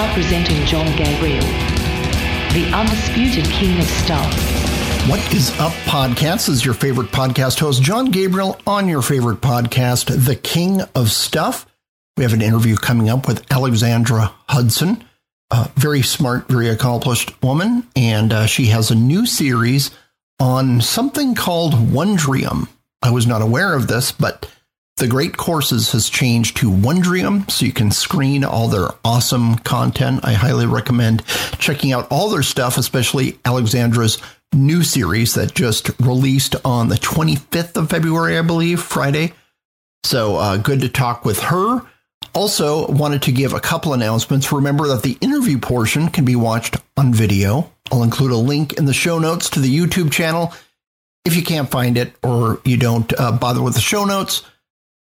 [0.00, 1.44] Now presenting John Gabriel,
[2.54, 4.32] the undisputed king of stuff.
[5.06, 6.46] What is up, podcast?
[6.46, 11.10] This is your favorite podcast host, John Gabriel, on your favorite podcast, The King of
[11.10, 11.66] Stuff.
[12.16, 15.04] We have an interview coming up with Alexandra Hudson,
[15.50, 19.90] a very smart, very accomplished woman, and uh, she has a new series
[20.38, 22.68] on something called Wondrium.
[23.02, 24.50] I was not aware of this, but
[25.00, 30.20] the Great Courses has changed to Wondrium, so you can screen all their awesome content.
[30.24, 31.24] I highly recommend
[31.58, 34.18] checking out all their stuff, especially Alexandra's
[34.52, 39.32] new series that just released on the 25th of February, I believe, Friday.
[40.04, 41.80] So uh, good to talk with her.
[42.34, 44.52] Also, wanted to give a couple announcements.
[44.52, 47.72] Remember that the interview portion can be watched on video.
[47.90, 50.52] I'll include a link in the show notes to the YouTube channel.
[51.24, 54.42] If you can't find it or you don't uh, bother with the show notes,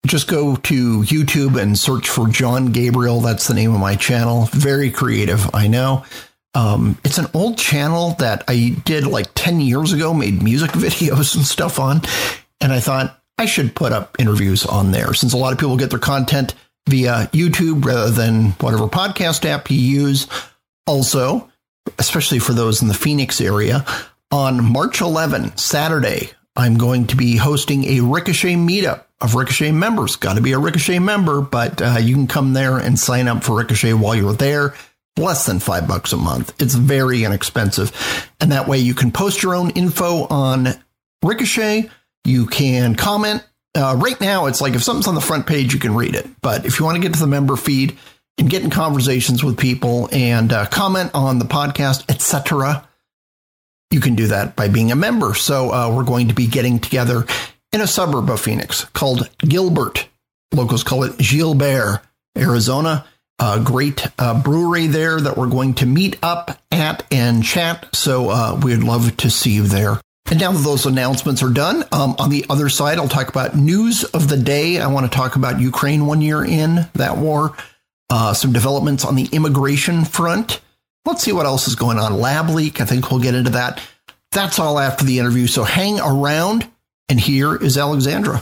[0.05, 3.21] just go to YouTube and search for John Gabriel.
[3.21, 4.45] That's the name of my channel.
[4.51, 6.05] Very creative, I know.
[6.53, 11.35] Um, it's an old channel that I did like 10 years ago, made music videos
[11.35, 12.01] and stuff on.
[12.59, 15.77] And I thought I should put up interviews on there since a lot of people
[15.77, 16.55] get their content
[16.89, 20.27] via YouTube rather than whatever podcast app you use.
[20.87, 21.49] Also,
[21.99, 23.85] especially for those in the Phoenix area,
[24.31, 30.15] on March 11, Saturday, I'm going to be hosting a Ricochet meetup of Ricochet members.
[30.15, 33.43] Got to be a Ricochet member, but uh, you can come there and sign up
[33.43, 34.73] for Ricochet while you're there.
[35.17, 36.59] Less than five bucks a month.
[36.61, 37.91] It's very inexpensive.
[38.39, 40.69] And that way you can post your own info on
[41.23, 41.89] Ricochet.
[42.23, 43.43] You can comment.
[43.75, 46.27] Uh, right now, it's like if something's on the front page, you can read it.
[46.41, 47.97] But if you want to get to the member feed
[48.37, 52.87] and get in conversations with people and uh, comment on the podcast, etc.,
[53.91, 55.33] you can do that by being a member.
[55.33, 57.25] So uh, we're going to be getting together
[57.73, 60.07] in a suburb of Phoenix called Gilbert.
[60.53, 62.01] Locals call it Gilbert,
[62.37, 63.05] Arizona.
[63.39, 67.95] A great uh, brewery there that we're going to meet up at and chat.
[67.95, 69.99] So uh, we'd love to see you there.
[70.29, 73.55] And now that those announcements are done, um, on the other side, I'll talk about
[73.55, 74.79] news of the day.
[74.79, 77.57] I want to talk about Ukraine one year in that war,
[78.09, 80.61] uh, some developments on the immigration front.
[81.05, 82.19] Let's see what else is going on.
[82.19, 83.81] Lab leak, I think we'll get into that.
[84.31, 85.47] That's all after the interview.
[85.47, 86.69] So hang around.
[87.11, 88.37] And here is Alexandra.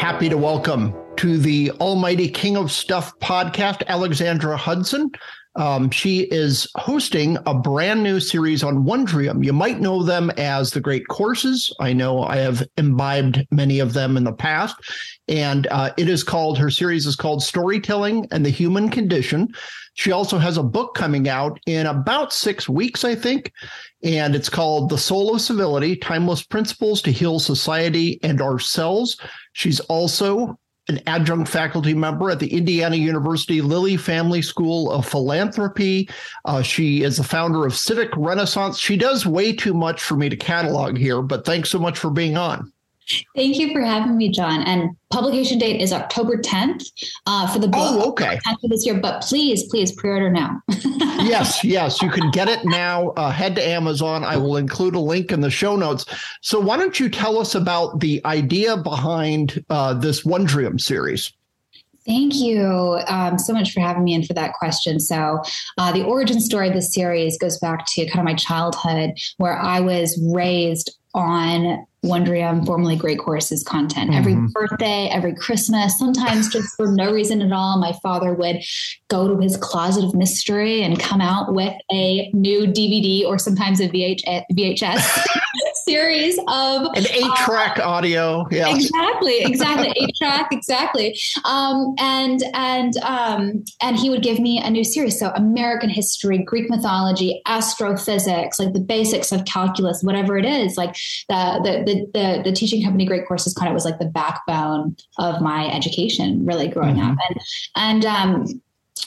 [0.00, 5.12] Happy to welcome to the Almighty King of Stuff podcast, Alexandra Hudson.
[5.54, 9.44] Um, she is hosting a brand new series on Wondrium.
[9.44, 11.72] You might know them as the Great Courses.
[11.78, 14.74] I know I have imbibed many of them in the past.
[15.28, 19.54] And uh, it is called, her series is called Storytelling and the Human Condition.
[20.00, 23.52] She also has a book coming out in about six weeks, I think
[24.02, 29.20] and it's called The Soul of Civility Timeless Principles to Heal Society and Ourselves.
[29.52, 36.08] She's also an adjunct faculty member at the Indiana University Lilly Family School of Philanthropy.
[36.46, 38.78] Uh, she is the founder of Civic Renaissance.
[38.78, 42.10] She does way too much for me to catalog here, but thanks so much for
[42.10, 42.72] being on.
[43.34, 44.62] Thank you for having me, John.
[44.62, 46.84] And publication date is October 10th
[47.26, 47.80] uh, for the book.
[47.80, 48.38] Oh, okay.
[48.62, 50.60] This year, but please, please pre-order now.
[50.68, 53.10] yes, yes, you can get it now.
[53.10, 54.24] Uh, head to Amazon.
[54.24, 56.04] I will include a link in the show notes.
[56.42, 61.32] So, why don't you tell us about the idea behind uh, this Wondrium series?
[62.06, 65.00] Thank you um, so much for having me in for that question.
[65.00, 65.42] So,
[65.78, 69.58] uh, the origin story of this series goes back to kind of my childhood, where
[69.58, 74.10] I was raised on Wondrium, formerly Great Courses content.
[74.10, 74.18] Mm-hmm.
[74.18, 78.62] Every birthday, every Christmas, sometimes just for no reason at all, my father would
[79.08, 83.80] go to his closet of mystery and come out with a new DVD or sometimes
[83.80, 85.26] a VH- VHS
[85.90, 88.46] series of an eight track uh, audio.
[88.50, 91.18] Yeah, exactly, exactly, eight track, exactly.
[91.44, 95.18] Um, and and um, and he would give me a new series.
[95.18, 100.76] So American history, Greek mythology, astrophysics, like the basics of calculus, whatever it is.
[100.76, 100.94] Like
[101.28, 104.96] the the the, the, the teaching company Great Courses kind of was like the backbone
[105.18, 107.10] of my education, really growing mm-hmm.
[107.10, 107.40] up, and
[107.76, 108.62] and um,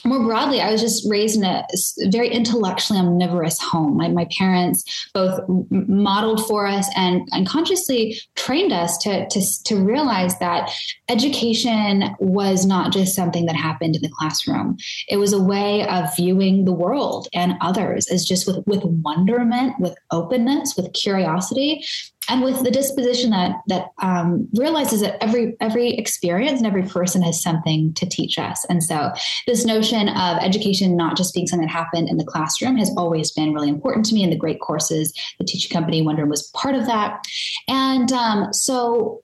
[0.06, 1.66] more broadly, I was just raised in a
[2.08, 3.98] very intellectually omnivorous home.
[3.98, 10.38] My, my parents both modeled for us and unconsciously trained us to, to, to realize
[10.40, 10.72] that
[11.10, 14.78] education was not just something that happened in the classroom.
[15.08, 19.80] It was a way of viewing the world and others as just with, with wonderment,
[19.80, 21.86] with openness, with curiosity,
[22.30, 27.22] and with the disposition that that um, realizes that every every experience and every person
[27.22, 28.66] has something to teach us.
[28.70, 29.12] And so
[29.48, 33.32] this notion of education not just being something that happened in the classroom has always
[33.32, 35.14] been really important to me and the great courses.
[35.40, 37.26] The teaching company wonder was part of that.
[37.68, 39.22] And um, so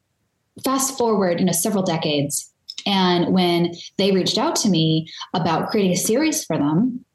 [0.63, 2.51] fast forward you know several decades.
[2.85, 7.05] And when they reached out to me about creating a series for them,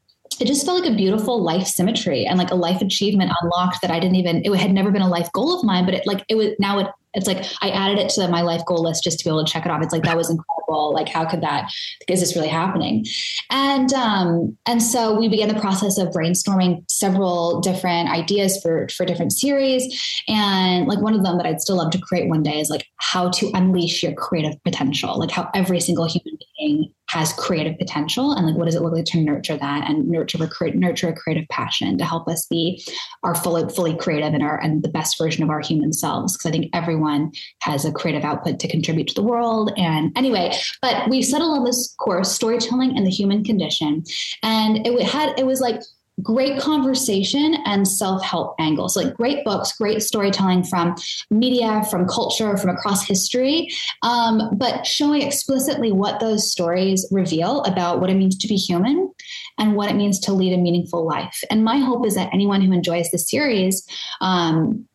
[0.41, 3.91] it just felt like a beautiful life symmetry and like a life achievement unlocked that
[3.91, 6.25] I didn't even it had never been a life goal of mine, but it like
[6.29, 9.21] it was now it it's like I added it to my life goal list just
[9.21, 9.83] to be able to check it off.
[9.83, 10.93] It's like that was incredible.
[10.93, 11.73] Like how could that?
[12.09, 13.07] Is this really happening?
[13.51, 19.07] And um, and so we began the process of brainstorming several different ideas for for
[19.07, 20.23] different series.
[20.27, 22.87] And like one of them that I'd still love to create one day is like
[22.97, 25.19] how to unleash your creative potential.
[25.19, 28.93] Like how every single human being has creative potential and like what does it look
[28.93, 32.83] like to nurture that and nurture a nurture a creative passion to help us be
[33.23, 36.37] our fully fully creative and our and the best version of our human selves?
[36.37, 40.53] Because I think everyone has a creative output to contribute to the world and anyway
[40.83, 44.03] but we've settled on this course storytelling and the human condition
[44.43, 45.81] and it had it was like
[46.23, 50.95] great conversation and self-help angles like great books great storytelling from
[51.31, 53.69] media from culture from across history
[54.03, 59.13] um, but showing explicitly what those stories reveal about what it means to be human
[59.59, 61.43] and what it means to lead a meaningful life.
[61.51, 63.87] And my hope is that anyone who enjoys the series
[64.21, 64.87] um,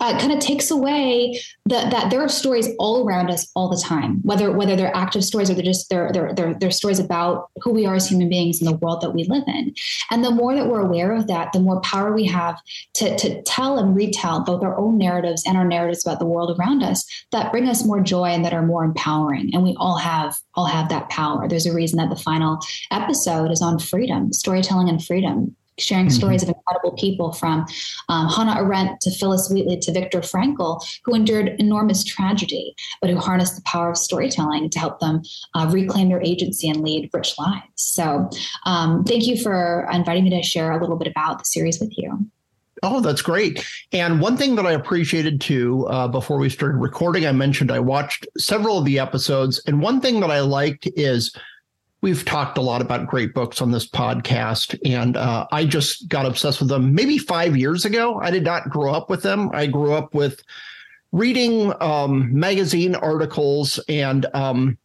[0.00, 4.20] uh, kind of takes away that there are stories all around us all the time,
[4.22, 7.72] whether whether they're active stories or they're just they're, they're they're they're stories about who
[7.72, 9.74] we are as human beings in the world that we live in.
[10.10, 12.60] And the more that we're aware of that, the more power we have
[12.94, 16.56] to to tell and retell both our own narratives and our narratives about the world
[16.58, 19.50] around us that bring us more joy and that are more empowering.
[19.52, 21.48] And we all have all have that power.
[21.48, 22.58] There's a reason that the final
[22.90, 26.14] episode is on freedom, storytelling and freedom sharing mm-hmm.
[26.14, 27.66] stories of incredible people from
[28.08, 33.16] um, Hannah Arendt to Phillis Wheatley to Viktor Frankl, who endured enormous tragedy, but who
[33.16, 35.22] harnessed the power of storytelling to help them
[35.54, 37.62] uh, reclaim their agency and lead rich lives.
[37.76, 38.30] So,
[38.66, 41.96] um, thank you for inviting me to share a little bit about the series with
[41.96, 42.26] you.
[42.84, 43.64] Oh, that's great.
[43.92, 47.78] And one thing that I appreciated too, uh, before we started recording, I mentioned I
[47.78, 49.62] watched several of the episodes.
[49.66, 51.32] And one thing that I liked is
[52.02, 56.26] we've talked a lot about great books on this podcast, and uh, I just got
[56.26, 58.18] obsessed with them maybe five years ago.
[58.20, 59.50] I did not grow up with them.
[59.54, 60.42] I grew up with
[61.12, 64.76] reading um, magazine articles and um,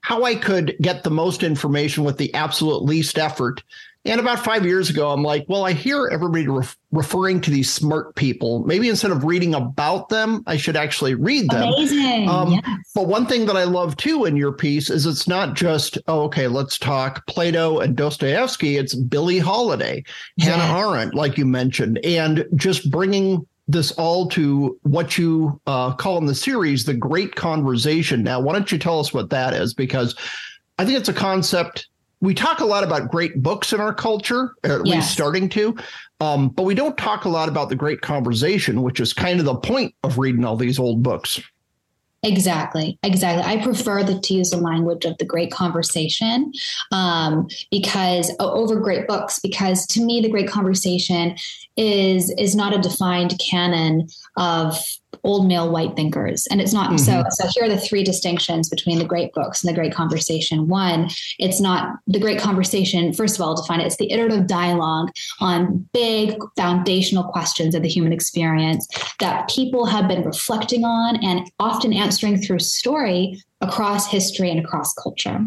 [0.00, 3.62] how I could get the most information with the absolute least effort.
[4.04, 7.72] And about five years ago, I'm like, well, I hear everybody ref- referring to these
[7.72, 8.64] smart people.
[8.64, 11.72] Maybe instead of reading about them, I should actually read them.
[11.72, 12.28] Amazing.
[12.28, 12.62] Um, yes.
[12.96, 16.22] But one thing that I love too in your piece is it's not just, oh,
[16.22, 18.76] okay, let's talk Plato and Dostoevsky.
[18.76, 20.02] It's Billie Holiday,
[20.36, 20.48] yes.
[20.48, 26.18] Hannah Arendt, like you mentioned, and just bringing this all to what you uh, call
[26.18, 28.24] in the series the great conversation.
[28.24, 29.74] Now, why don't you tell us what that is?
[29.74, 30.16] Because
[30.78, 31.86] I think it's a concept
[32.22, 34.94] we talk a lot about great books in our culture, at yes.
[34.94, 35.76] least starting to,
[36.20, 39.44] um, but we don't talk a lot about the great conversation, which is kind of
[39.44, 41.42] the point of reading all these old books.
[42.24, 43.42] Exactly, exactly.
[43.42, 46.52] I prefer the, to use the language of the great conversation
[46.92, 51.36] um, because over great books, because to me, the great conversation
[51.76, 54.78] is is not a defined canon of
[55.24, 56.46] old male white thinkers.
[56.50, 56.98] And it's not mm-hmm.
[56.98, 60.68] so so here are the three distinctions between the great books and the great conversation.
[60.68, 65.10] One, it's not the great conversation, first of all, define it, it's the iterative dialogue
[65.40, 68.86] on big foundational questions of the human experience
[69.20, 74.92] that people have been reflecting on and often answering through story across history and across
[74.94, 75.40] culture.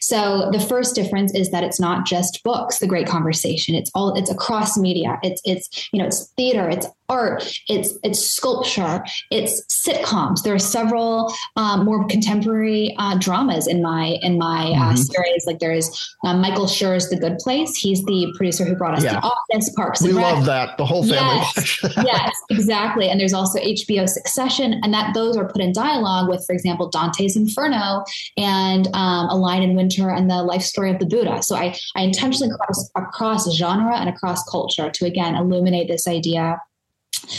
[0.00, 3.74] So the first difference is that it's not just books, the great conversation.
[3.74, 5.18] It's all it's across media.
[5.22, 10.42] It's it's you know, it's theater, it's art, it's it's sculpture, it's sitcoms.
[10.42, 14.82] There are several um, more contemporary uh, dramas in my in my uh, mm-hmm.
[14.82, 15.46] uh, series.
[15.46, 17.76] Like there is um, Michael Schur's The Good Place.
[17.76, 19.20] He's the producer who brought us yeah.
[19.20, 20.02] The Office, Parks.
[20.02, 20.76] We and love that.
[20.76, 21.42] The whole family.
[21.56, 23.08] Yes, yes, exactly.
[23.08, 26.88] And there's also HBO Succession, and that those are put in dialogue with, for example,
[26.88, 28.04] Dante's Inferno
[28.36, 31.42] and um, A Lion in Winter and the life story of the Buddha.
[31.42, 36.60] So I I intentionally cross across genre and across culture to again illuminate this idea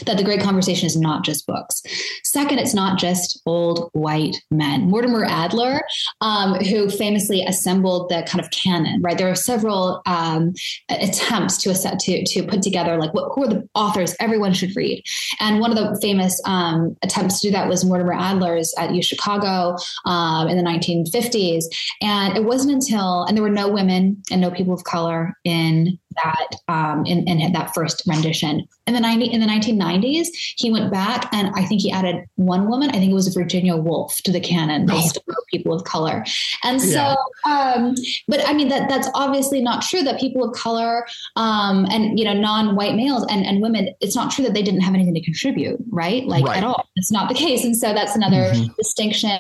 [0.06, 1.82] that the great conversation is not just books.
[2.24, 4.90] Second, it's not just old white men.
[4.90, 5.82] Mortimer Adler,
[6.22, 9.18] um, who famously assembled the kind of canon, right?
[9.18, 10.54] There are several um,
[10.90, 15.04] attempts to, to to put together like what, who are the authors everyone should read.
[15.40, 19.02] And one of the famous um, attempts to do that was Mortimer Adler's at U
[19.02, 21.66] Chicago um, in the 1950s.
[22.02, 25.98] And it wasn't until and there were no women and no people of color in
[26.24, 28.68] that um, in, in that first rendition.
[28.86, 32.70] In the 90 in the 1990s, he went back and I think he added one
[32.70, 32.90] woman.
[32.90, 36.26] I think it was Virginia Woolf to the canon based on people of color.
[36.64, 37.74] And so, yeah.
[37.76, 37.96] um,
[38.28, 40.04] but I mean that that's obviously not true.
[40.04, 41.06] That people of color
[41.36, 44.82] um, and you know non-white males and, and women, it's not true that they didn't
[44.82, 46.26] have anything to contribute, right?
[46.26, 46.58] Like right.
[46.58, 46.88] at all.
[46.96, 47.64] It's not the case.
[47.64, 48.74] And so that's another mm-hmm.
[48.78, 49.40] distinction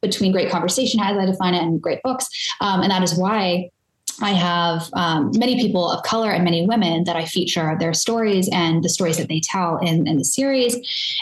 [0.00, 2.26] between great conversation, as I define it, and great books.
[2.60, 3.70] Um, and that is why
[4.20, 8.48] I have um, many people of color and many women that I feature their stories
[8.52, 10.76] and the stories that they tell in, in the series.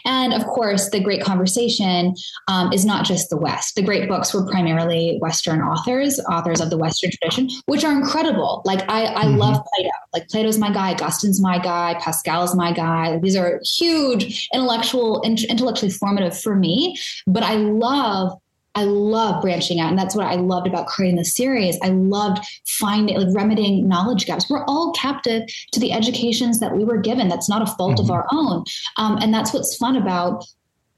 [0.04, 2.14] And of course, the great conversation
[2.48, 3.74] um, is not just the West.
[3.74, 8.62] The great books were primarily Western authors, authors of the Western tradition, which are incredible.
[8.64, 9.38] Like I, I mm-hmm.
[9.38, 9.90] love Plato.
[10.12, 13.18] Like Plato's my guy, Augustine's my guy, Pascal's my guy.
[13.18, 16.98] These are huge intellectual, intellectually formative for me.
[17.26, 18.38] But I love
[18.76, 19.88] I love branching out.
[19.90, 21.78] And that's what I loved about creating the series.
[21.82, 24.48] I loved finding, like, remedying knowledge gaps.
[24.48, 27.28] We're all captive to the educations that we were given.
[27.28, 28.04] That's not a fault mm-hmm.
[28.04, 28.64] of our own.
[28.98, 30.44] Um, and that's what's fun about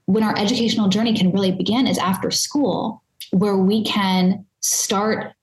[0.05, 5.33] when our educational journey can really begin is after school, where we can start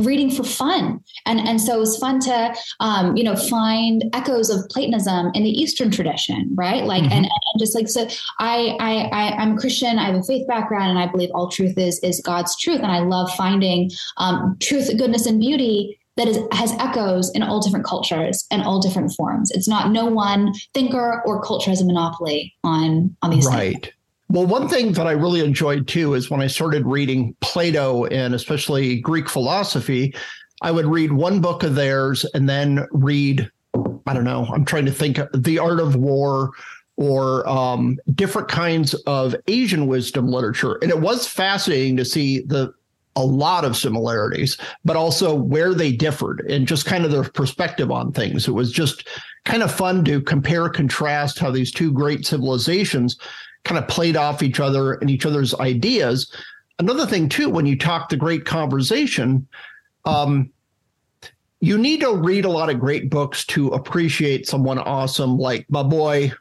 [0.00, 1.00] reading for fun.
[1.26, 5.42] And and so it was fun to um, you know find echoes of platonism in
[5.42, 6.84] the eastern tradition right?
[6.84, 7.12] Like mm-hmm.
[7.12, 8.08] and, and, just like so
[8.40, 11.48] I, I i i'm a christian i have a faith background and i believe all
[11.48, 12.80] truth is is god's truth.
[12.80, 17.60] And i love finding um, truth goodness and beauty that is has echoes in all
[17.60, 19.50] different cultures and all different forms.
[19.50, 23.82] It's not no one thinker or culture has a monopoly on on these right.
[23.82, 23.94] things.
[24.34, 28.34] Well, one thing that I really enjoyed too is when I started reading Plato and
[28.34, 30.12] especially Greek philosophy,
[30.60, 33.48] I would read one book of theirs and then read,
[34.08, 36.50] I don't know, I'm trying to think, The Art of War
[36.96, 40.80] or um, different kinds of Asian wisdom literature.
[40.82, 42.74] And it was fascinating to see the
[43.14, 47.92] a lot of similarities, but also where they differed and just kind of their perspective
[47.92, 48.48] on things.
[48.48, 49.06] It was just
[49.44, 53.16] kind of fun to compare, contrast how these two great civilizations
[53.64, 56.32] kind of played off each other and each other's ideas.
[56.78, 59.46] Another thing, too, when you talk the great conversation,
[60.04, 60.50] um,
[61.60, 65.82] you need to read a lot of great books to appreciate someone awesome like my
[65.82, 66.32] boy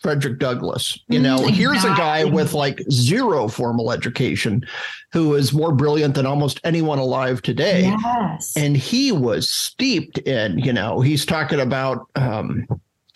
[0.00, 0.98] Frederick Douglass.
[1.08, 1.56] You know, exactly.
[1.56, 4.64] here's a guy with like zero formal education
[5.12, 7.84] who is more brilliant than almost anyone alive today.
[7.84, 8.52] Yes.
[8.56, 12.66] And he was steeped in, you know, he's talking about um,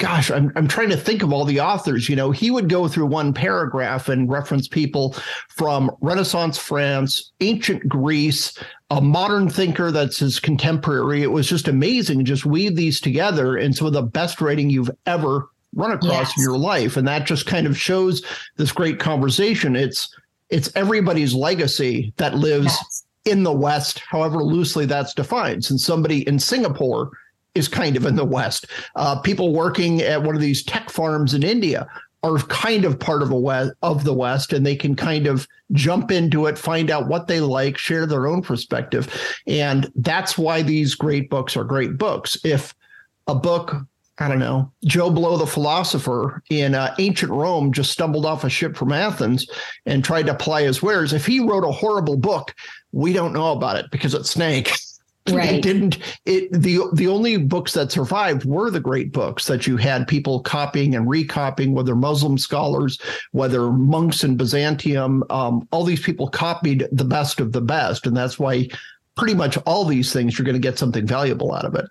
[0.00, 2.08] gosh, I'm I'm trying to think of all the authors.
[2.08, 5.14] You know, he would go through one paragraph and reference people
[5.48, 8.58] from Renaissance France, ancient Greece,
[8.90, 11.22] a modern thinker that's his contemporary.
[11.22, 12.24] It was just amazing.
[12.24, 16.38] Just weave these together in some of the best writing you've ever run across yes.
[16.38, 18.24] in your life, and that just kind of shows
[18.56, 19.76] this great conversation.
[19.76, 20.12] It's
[20.48, 22.66] it's everybody's legacy that lives.
[22.66, 23.04] Yes.
[23.26, 27.10] In the West, however loosely that's defined, since somebody in Singapore
[27.54, 28.66] is kind of in the West.
[28.96, 31.88] Uh, people working at one of these tech farms in India
[32.22, 35.48] are kind of part of the West of the West, and they can kind of
[35.72, 39.08] jump into it, find out what they like, share their own perspective,
[39.46, 42.36] and that's why these great books are great books.
[42.44, 42.74] If
[43.26, 43.74] a book
[44.20, 48.50] I don't know, Joe Blow the philosopher in uh, ancient Rome just stumbled off a
[48.50, 49.48] ship from Athens
[49.86, 51.14] and tried to apply his wares.
[51.14, 52.54] If he wrote a horrible book,
[52.92, 54.72] we don't know about it because it's snake.
[55.28, 55.56] Right.
[55.56, 59.76] It didn't it the the only books that survived were the great books that you
[59.76, 62.98] had people copying and recopying, whether Muslim scholars,
[63.32, 68.06] whether monks in Byzantium, um, all these people copied the best of the best.
[68.06, 68.68] And that's why
[69.16, 71.84] pretty much all these things you're going to get something valuable out of it.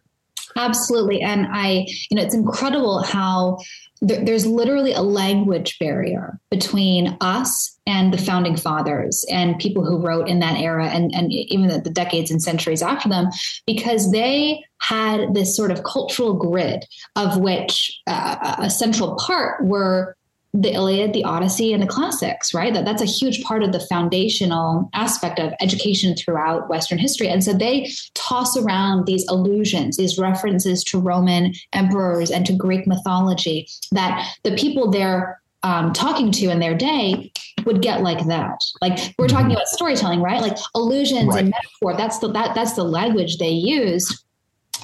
[0.56, 1.22] Absolutely.
[1.22, 3.60] And I, you know, it's incredible how
[4.02, 10.30] there's literally a language barrier between us and the founding fathers and people who wrote
[10.30, 13.28] in that era and, and even the, the decades and centuries after them
[13.66, 20.16] because they had this sort of cultural grid of which uh, a central part were
[20.54, 22.74] the Iliad, the Odyssey, and the classics, right?
[22.74, 27.28] That that's a huge part of the foundational aspect of education throughout Western history.
[27.28, 32.88] And so they toss around these allusions, these references to Roman emperors and to Greek
[32.88, 37.32] mythology that the people they're um, talking to in their day
[37.66, 38.60] would get like that.
[38.82, 39.54] Like we're talking mm-hmm.
[39.54, 40.42] about storytelling, right?
[40.42, 41.40] Like allusions right.
[41.40, 41.96] and metaphor.
[41.98, 44.24] That's the that that's the language they use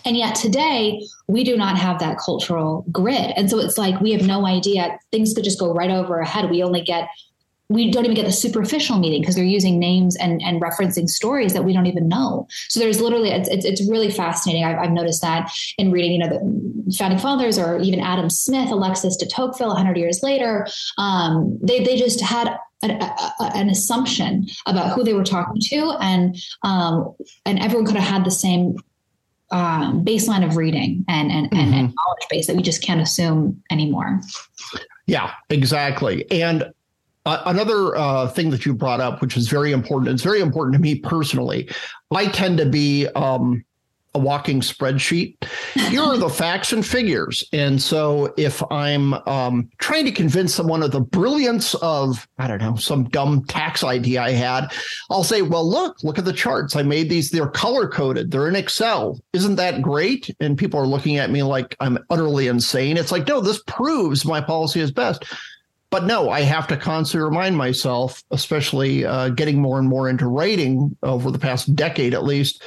[0.05, 3.33] and yet today, we do not have that cultural grid.
[3.35, 4.97] And so it's like we have no idea.
[5.11, 6.49] Things could just go right over our head.
[6.49, 7.09] We only get
[7.67, 11.53] we don't even get the superficial meaning because they're using names and, and referencing stories
[11.53, 12.47] that we don't even know.
[12.69, 14.63] So there's literally, it's, it's, it's really fascinating.
[14.63, 18.69] I've, I've, noticed that in reading, you know, the founding fathers or even Adam Smith,
[18.69, 20.67] Alexis de Tocqueville, 100 years later,
[20.99, 25.97] um, they, they just had an, a, an, assumption about who they were talking to.
[25.99, 27.15] And, um,
[27.47, 28.75] and everyone could have had the same
[29.51, 31.59] um, baseline of reading and and, mm-hmm.
[31.59, 34.21] and, and knowledge base that we just can't assume anymore.
[35.07, 36.29] Yeah, exactly.
[36.31, 36.71] And
[37.25, 40.73] uh, another uh, thing that you brought up, which is very important, it's very important
[40.75, 41.69] to me personally.
[42.11, 43.63] I tend to be um,
[44.15, 45.35] a walking spreadsheet.
[45.73, 47.43] Here are the facts and figures.
[47.51, 52.61] And so if I'm um, trying to convince someone of the brilliance of, I don't
[52.61, 54.73] know, some dumb tax idea I had,
[55.11, 56.75] I'll say, well, look, look at the charts.
[56.75, 59.19] I made these, they're color coded, they're in Excel.
[59.33, 60.33] Isn't that great?
[60.39, 62.97] And people are looking at me like I'm utterly insane.
[62.97, 65.25] It's like, no, this proves my policy is best
[65.95, 70.27] but no, I have to constantly remind myself, especially uh, getting more and more into
[70.27, 72.61] writing over the past decade at least,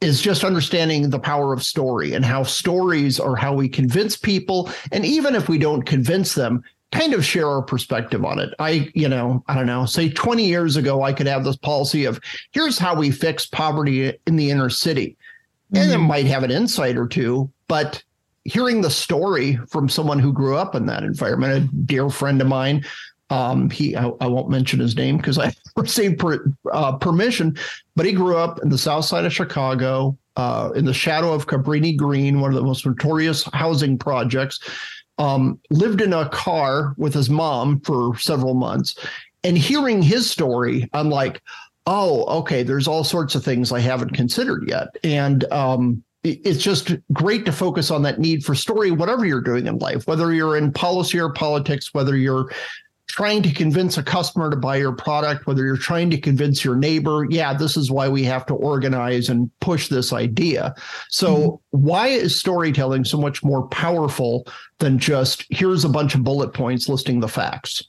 [0.00, 4.70] is just understanding the power of story and how stories are how we convince people.
[4.92, 8.54] And even if we don't convince them, kind of share our perspective on it.
[8.58, 12.04] I, you know, I don't know, say 20 years ago, I could have this policy
[12.04, 12.20] of
[12.52, 15.16] here's how we fix poverty in the inner city.
[15.72, 16.04] And mm-hmm.
[16.04, 18.02] it might have an insight or two, but
[18.44, 22.46] hearing the story from someone who grew up in that environment, a dear friend of
[22.46, 22.84] mine.
[23.30, 27.56] Um, he, I, I, won't mention his name because I received per, uh, permission,
[27.96, 31.46] but he grew up in the south side of Chicago, uh, in the shadow of
[31.46, 34.60] Cabrini Green, one of the most notorious housing projects.
[35.16, 38.96] Um, lived in a car with his mom for several months,
[39.44, 41.40] and hearing his story, I'm like,
[41.86, 46.96] oh, okay, there's all sorts of things I haven't considered yet, and um, it's just
[47.12, 50.56] great to focus on that need for story, whatever you're doing in life, whether you're
[50.56, 52.50] in policy or politics, whether you're
[53.14, 56.74] trying to convince a customer to buy your product, whether you're trying to convince your
[56.74, 60.74] neighbor, yeah, this is why we have to organize and push this idea.
[61.10, 61.78] So, mm-hmm.
[61.78, 64.48] why is storytelling so much more powerful
[64.80, 67.84] than just here's a bunch of bullet points listing the facts?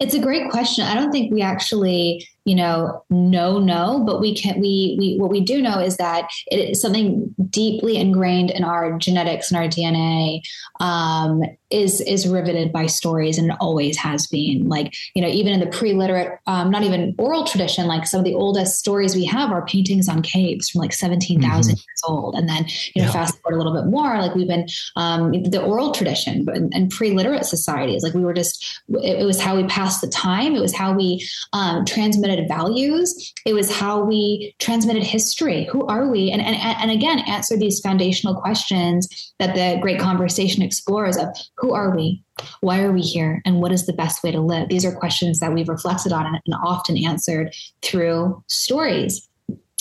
[0.00, 0.84] It's a great question.
[0.84, 5.30] I don't think we actually you know no no but we can we we what
[5.30, 9.68] we do know is that it is something deeply ingrained in our genetics and our
[9.68, 10.40] dna
[10.80, 15.60] um, is is riveted by stories and always has been like you know even in
[15.60, 19.50] the pre-literate um, not even oral tradition like some of the oldest stories we have
[19.50, 21.70] are paintings on caves from like 17,000 mm-hmm.
[21.70, 23.12] years old and then you know yeah.
[23.12, 26.90] fast forward a little bit more like we've been um, the oral tradition and, and
[26.90, 30.60] pre-literate societies like we were just it, it, was how we passed the time it
[30.60, 33.32] was how we um, transmitted transmitted values.
[33.44, 35.64] It was how we transmitted history.
[35.64, 36.30] Who are we?
[36.30, 41.72] And, and, and again, answer these foundational questions that the great conversation explores of who
[41.72, 42.22] are we?
[42.60, 43.40] Why are we here?
[43.44, 44.68] And what is the best way to live?
[44.68, 49.28] These are questions that we've reflected on and often answered through stories.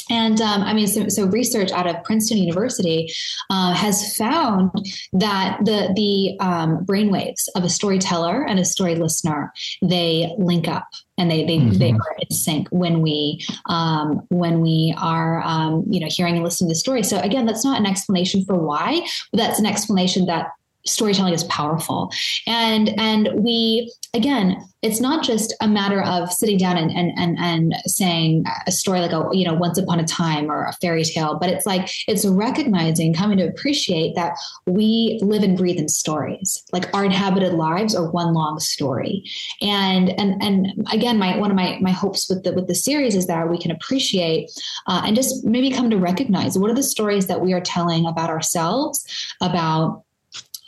[0.09, 3.11] And um, I mean, so, so, research out of Princeton University
[3.49, 4.69] uh, has found
[5.13, 10.87] that the the um, brainwaves of a storyteller and a story listener they link up
[11.17, 11.77] and they they, mm-hmm.
[11.79, 16.43] they are in sync when we um, when we are um, you know hearing and
[16.43, 17.01] listening to the story.
[17.01, 20.49] So again, that's not an explanation for why, but that's an explanation that
[20.85, 22.11] storytelling is powerful.
[22.47, 27.37] And and we again it's not just a matter of sitting down and and and,
[27.39, 31.03] and saying a story like a you know once upon a time or a fairy
[31.03, 35.89] tale but it's like it's recognizing coming to appreciate that we live and breathe in
[35.89, 36.63] stories.
[36.71, 39.23] Like our inhabited lives are one long story.
[39.61, 43.15] And and and again my one of my my hopes with the with the series
[43.15, 44.51] is that we can appreciate
[44.87, 48.05] uh, and just maybe come to recognize what are the stories that we are telling
[48.05, 49.03] about ourselves
[49.41, 50.04] about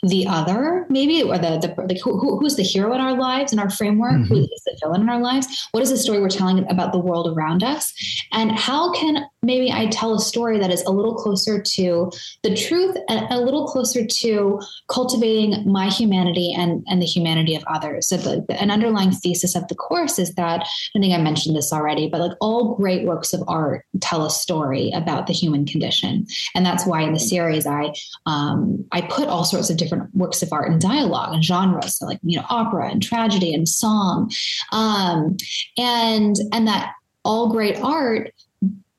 [0.04, 3.58] the other maybe or the, the like who, who's the hero in our lives in
[3.58, 4.32] our framework mm-hmm.
[4.32, 6.98] who is the villain in our lives what is the story we're telling about the
[6.98, 7.92] world around us
[8.32, 12.10] and how can maybe i tell a story that is a little closer to
[12.42, 17.64] the truth and a little closer to cultivating my humanity and and the humanity of
[17.68, 18.08] others.
[18.08, 21.56] So the, the, an underlying thesis of the course is that i think i mentioned
[21.56, 25.66] this already but like all great works of art tell a story about the human
[25.66, 26.26] condition.
[26.54, 27.92] And that's why in the series i
[28.26, 31.98] um, i put all sorts of different different works of art and dialogue and genres,
[31.98, 34.30] so like you know opera and tragedy and song,
[34.72, 35.36] um,
[35.76, 36.92] and and that
[37.24, 38.32] all great art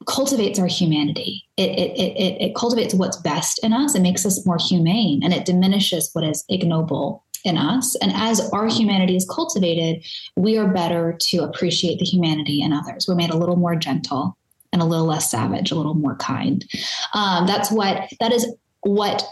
[0.09, 1.45] cultivates our humanity.
[1.55, 3.95] It, it, it, it cultivates what's best in us.
[3.95, 7.95] It makes us more humane and it diminishes what is ignoble in us.
[8.01, 10.03] And as our humanity is cultivated,
[10.35, 13.07] we are better to appreciate the humanity in others.
[13.07, 14.35] We're made a little more gentle
[14.73, 16.65] and a little less savage, a little more kind.
[17.13, 19.23] Um, that's what, that is what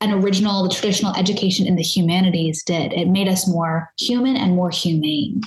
[0.00, 2.92] an original, the traditional education in the humanities did.
[2.92, 5.40] It made us more human and more humane.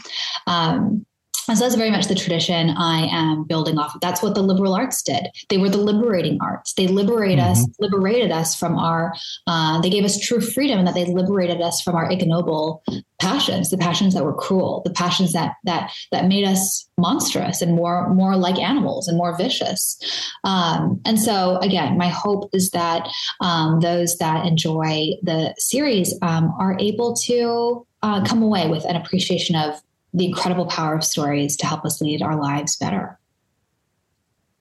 [0.48, 1.06] Um,
[1.48, 4.02] and so that's very much the tradition I am building off of.
[4.02, 5.28] That's what the liberal arts did.
[5.50, 6.74] They were the liberating arts.
[6.74, 7.52] They liberate mm-hmm.
[7.52, 9.14] us, liberated us from our.
[9.48, 12.84] Uh, they gave us true freedom, and that they liberated us from our ignoble
[13.20, 17.76] passions, the passions that were cruel, the passions that that that made us monstrous and
[17.76, 19.98] more more like animals and more vicious.
[20.44, 23.08] Um, and so, again, my hope is that
[23.42, 28.96] um, those that enjoy the series um, are able to uh, come away with an
[28.96, 29.82] appreciation of
[30.14, 33.20] the incredible power of stories to help us lead our lives better.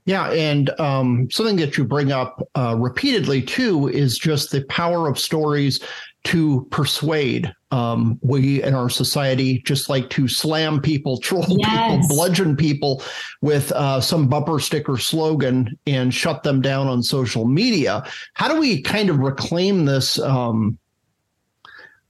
[0.06, 5.08] Yeah, and um, something that you bring up uh, repeatedly too is just the power
[5.08, 5.80] of stories
[6.24, 7.52] to persuade.
[7.72, 12.02] Um, we in our society just like to slam people, troll yes.
[12.02, 13.02] people, bludgeon people
[13.42, 18.04] with uh, some bumper sticker slogan and shut them down on social media.
[18.34, 20.20] How do we kind of reclaim this?
[20.20, 20.78] Um,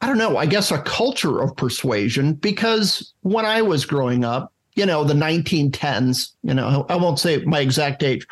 [0.01, 4.53] I don't know, I guess a culture of persuasion because when I was growing up,
[4.77, 8.27] you know, the 1910s, you know, I won't say my exact age,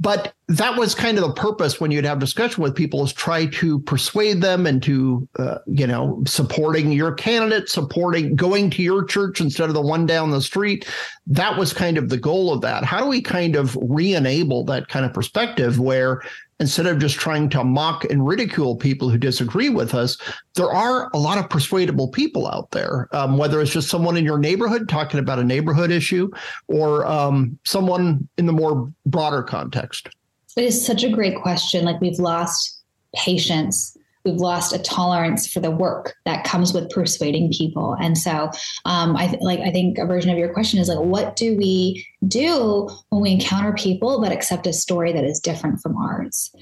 [0.00, 3.46] but that was kind of the purpose when you'd have discussion with people is try
[3.46, 9.40] to persuade them into, uh, you know, supporting your candidate, supporting going to your church
[9.40, 10.84] instead of the one down the street.
[11.28, 12.84] That was kind of the goal of that.
[12.84, 16.22] How do we kind of re-enable that kind of perspective where
[16.60, 20.16] instead of just trying to mock and ridicule people who disagree with us,
[20.54, 24.24] there are a lot of persuadable people out there, um, whether it's just someone in
[24.24, 26.30] your neighborhood talking about a neighborhood issue
[26.68, 30.08] or um, someone in the more broader context.
[30.56, 31.84] It is such a great question.
[31.84, 32.80] Like we've lost
[33.14, 37.96] patience we've lost a tolerance for the work that comes with persuading people.
[38.00, 38.50] And so,
[38.84, 41.56] um, I th- like I think a version of your question is like, what do
[41.56, 46.54] we do when we encounter people that accept a story that is different from ours?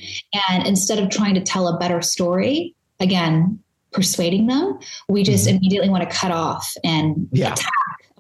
[0.51, 3.61] And instead of trying to tell a better story, again,
[3.93, 5.57] persuading them, we just mm-hmm.
[5.57, 7.53] immediately want to cut off and yeah.
[7.53, 7.73] attack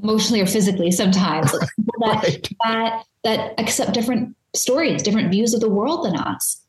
[0.03, 2.49] emotionally or physically sometimes like that, right.
[2.65, 6.61] that that accept different stories, different views of the world than us.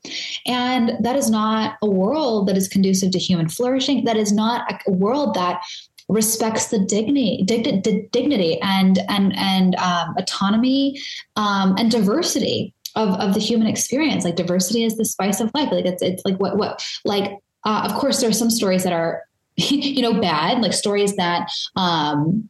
[0.46, 4.06] And that is not a world that is conducive to human flourishing.
[4.06, 5.62] That is not a world that
[6.10, 11.00] respects the dignity, dig- dignity and and and um, autonomy
[11.36, 14.24] um, and diversity of, of the human experience.
[14.24, 15.72] Like diversity is the spice of life.
[15.72, 18.94] Like it's it's like what what like uh, of course there are some stories that
[18.94, 19.24] are
[19.58, 22.50] you know bad, like stories that um,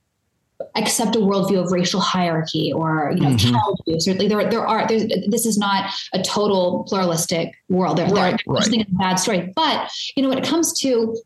[0.76, 3.54] accept a worldview of racial hierarchy or you know mm-hmm.
[3.54, 4.08] child abuse.
[4.08, 7.98] Or, there, there are there's, this is not a total pluralistic world.
[7.98, 8.74] There, right, there are right.
[8.74, 11.18] A bad story, but you know when it comes to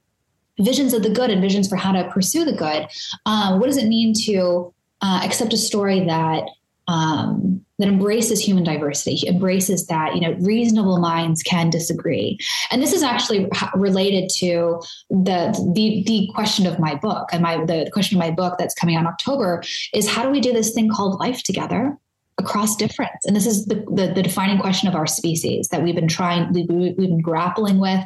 [0.60, 2.88] visions of the good and visions for how to pursue the good,
[3.26, 6.44] uh, what does it mean to uh, accept a story that
[6.88, 12.38] um, that embraces human diversity, embraces that you know reasonable minds can disagree.
[12.71, 17.63] And this is actually related to the the the question of my book and my
[17.65, 20.54] the question of my book that's coming out in October is how do we do
[20.54, 21.97] this thing called life together?
[22.39, 25.95] across difference and this is the, the, the defining question of our species that we've
[25.95, 28.06] been trying we, we've been grappling with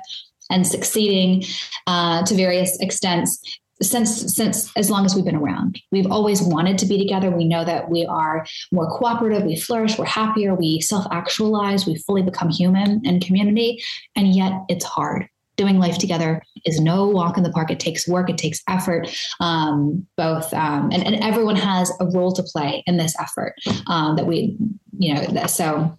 [0.50, 1.44] and succeeding
[1.88, 3.42] uh, to various extents
[3.82, 5.82] since since as long as we've been around.
[5.92, 7.32] We've always wanted to be together.
[7.32, 12.22] We know that we are more cooperative, we flourish, we're happier, we self-actualize, we fully
[12.22, 13.82] become human and community,
[14.16, 15.28] and yet it's hard.
[15.58, 17.70] Doing life together is no walk in the park.
[17.70, 22.32] It takes work, it takes effort, um, both, um, and, and everyone has a role
[22.32, 23.54] to play in this effort
[23.88, 24.58] um, that we,
[24.98, 25.96] you know, so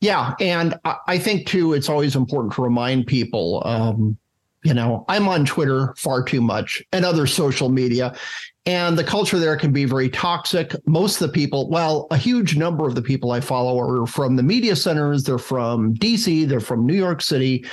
[0.00, 4.16] yeah, and I think too, it's always important to remind people um,
[4.62, 8.14] you know, I'm on Twitter far too much and other social media,
[8.66, 10.74] and the culture there can be very toxic.
[10.86, 14.36] Most of the people, well, a huge number of the people I follow are from
[14.36, 17.64] the media centers, they're from DC, they're from New York City,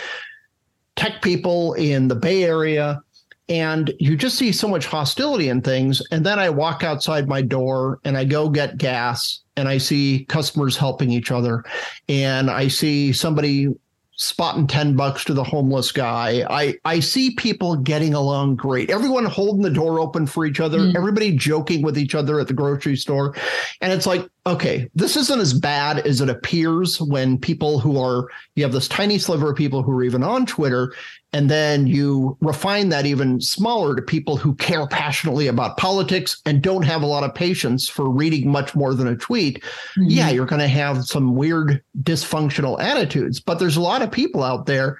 [0.96, 3.02] tech people in the Bay Area.
[3.50, 6.02] And you just see so much hostility in things.
[6.12, 10.26] And then I walk outside my door and I go get gas and I see
[10.28, 11.64] customers helping each other.
[12.10, 13.70] And I see somebody
[14.18, 16.44] spotting 10 bucks to the homeless guy.
[16.50, 18.90] I, I see people getting along great.
[18.90, 20.96] Everyone holding the door open for each other, mm.
[20.96, 23.36] everybody joking with each other at the grocery store.
[23.80, 28.28] And it's like, okay, this isn't as bad as it appears when people who are,
[28.56, 30.94] you have this tiny sliver of people who are even on Twitter
[31.34, 36.62] and then you refine that even smaller to people who care passionately about politics and
[36.62, 39.62] don't have a lot of patience for reading much more than a tweet.
[39.98, 40.06] Mm-hmm.
[40.08, 43.42] Yeah, you're going to have some weird dysfunctional attitudes.
[43.42, 44.98] But there's a lot of people out there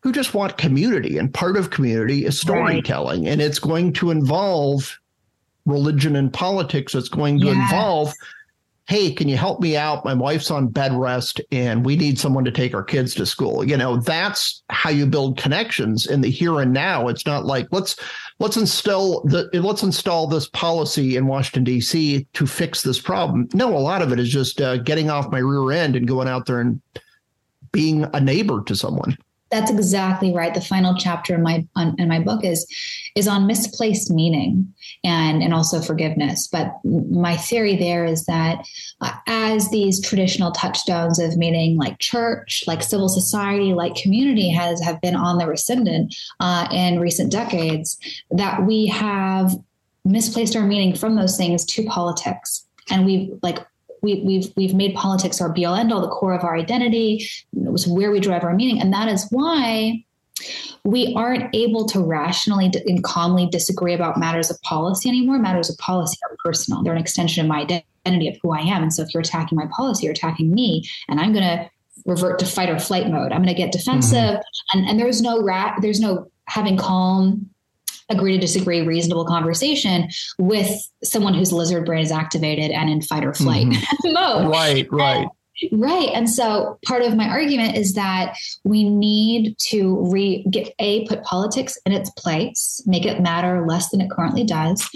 [0.00, 1.18] who just want community.
[1.18, 3.24] And part of community is storytelling.
[3.24, 3.32] Right.
[3.32, 4.98] And it's going to involve
[5.66, 6.94] religion and politics.
[6.94, 7.56] It's going to yes.
[7.56, 8.14] involve
[8.88, 10.04] hey, can you help me out?
[10.04, 13.64] My wife's on bed rest and we need someone to take our kids to school.
[13.64, 17.08] You know, that's how you build connections in the here and now.
[17.08, 17.96] It's not like let's
[18.40, 22.26] let's install the let's install this policy in Washington D.C.
[22.32, 23.48] to fix this problem.
[23.54, 26.28] No, a lot of it is just uh, getting off my rear end and going
[26.28, 26.80] out there and
[27.70, 29.16] being a neighbor to someone.
[29.52, 30.54] That's exactly right.
[30.54, 32.66] The final chapter in my on, in my book is
[33.14, 34.72] is on misplaced meaning
[35.04, 36.48] and and also forgiveness.
[36.50, 38.66] But my theory there is that
[39.02, 44.82] uh, as these traditional touchstones of meaning, like church, like civil society, like community, has
[44.82, 47.98] have been on the ascendant uh, in recent decades,
[48.30, 49.54] that we have
[50.06, 53.58] misplaced our meaning from those things to politics, and we've like
[54.02, 57.28] we, we've we've made politics our be all end all, the core of our identity.
[57.54, 60.04] It was where we drive our meaning, and that is why
[60.84, 65.38] we aren't able to rationally and calmly disagree about matters of policy anymore.
[65.38, 68.82] Matters of policy are personal; they're an extension of my identity of who I am.
[68.82, 71.70] And so, if you're attacking my policy, you're attacking me, and I'm going to
[72.04, 73.30] revert to fight or flight mode.
[73.30, 74.78] I'm going to get defensive, mm-hmm.
[74.78, 77.48] and and there's no rat, there's no having calm
[78.12, 80.70] agree to disagree reasonable conversation with
[81.02, 84.12] someone whose lizard brain is activated and in fight or flight mm-hmm.
[84.12, 84.50] mode.
[84.50, 85.26] Right, right.
[85.70, 86.08] Right.
[86.12, 91.22] And so part of my argument is that we need to re get a put
[91.22, 94.88] politics in its place, make it matter less than it currently does.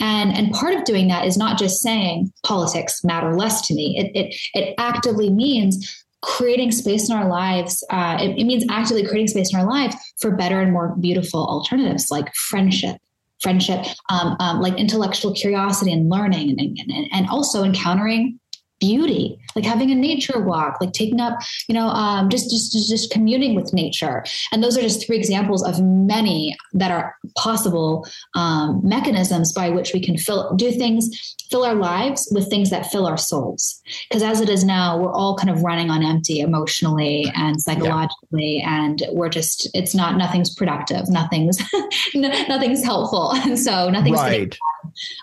[0.00, 3.98] And and part of doing that is not just saying politics matter less to me.
[3.98, 7.84] It it it actively means creating space in our lives.
[7.90, 11.46] Uh, it, it means actively creating space in our lives for better and more beautiful
[11.46, 12.96] alternatives like friendship,
[13.40, 18.38] friendship, um, um, like intellectual curiosity and learning, and, and, and also encountering
[18.86, 23.10] beauty like having a nature walk like taking up you know um, just just just
[23.10, 28.80] communing with nature and those are just three examples of many that are possible um,
[28.82, 31.08] mechanisms by which we can fill do things
[31.50, 35.12] fill our lives with things that fill our souls because as it is now we're
[35.12, 38.84] all kind of running on empty emotionally and psychologically yeah.
[38.84, 41.58] and we're just it's not nothing's productive nothing's
[42.14, 44.58] nothing's helpful and so nothing's right.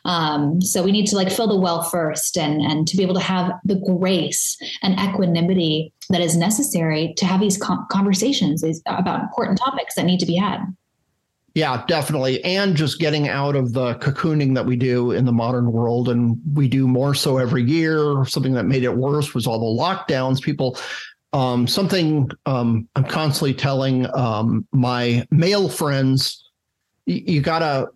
[0.06, 3.14] Um, so we need to like fill the well first and and to be able
[3.14, 9.58] to have the grace and equanimity that is necessary to have these conversations about important
[9.58, 10.66] topics that need to be had.
[11.54, 12.44] Yeah, definitely.
[12.46, 16.08] And just getting out of the cocooning that we do in the modern world.
[16.08, 18.24] And we do more so every year.
[18.26, 20.42] Something that made it worse was all the lockdowns.
[20.42, 20.78] People,
[21.34, 26.50] um, something um, I'm constantly telling um, my male friends,
[27.06, 27.90] you, you got to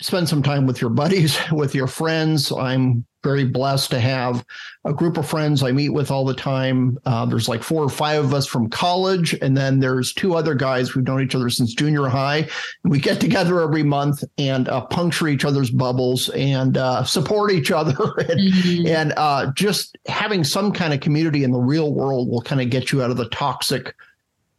[0.00, 2.50] spend some time with your buddies, with your friends.
[2.50, 4.44] I'm very blessed to have
[4.84, 6.98] a group of friends I meet with all the time.
[7.06, 10.54] Uh, there's like four or five of us from college, and then there's two other
[10.54, 12.46] guys we've known each other since junior high.
[12.84, 17.50] And we get together every month and uh, puncture each other's bubbles and uh, support
[17.50, 18.86] each other, and, mm-hmm.
[18.86, 22.70] and uh, just having some kind of community in the real world will kind of
[22.70, 23.94] get you out of the toxic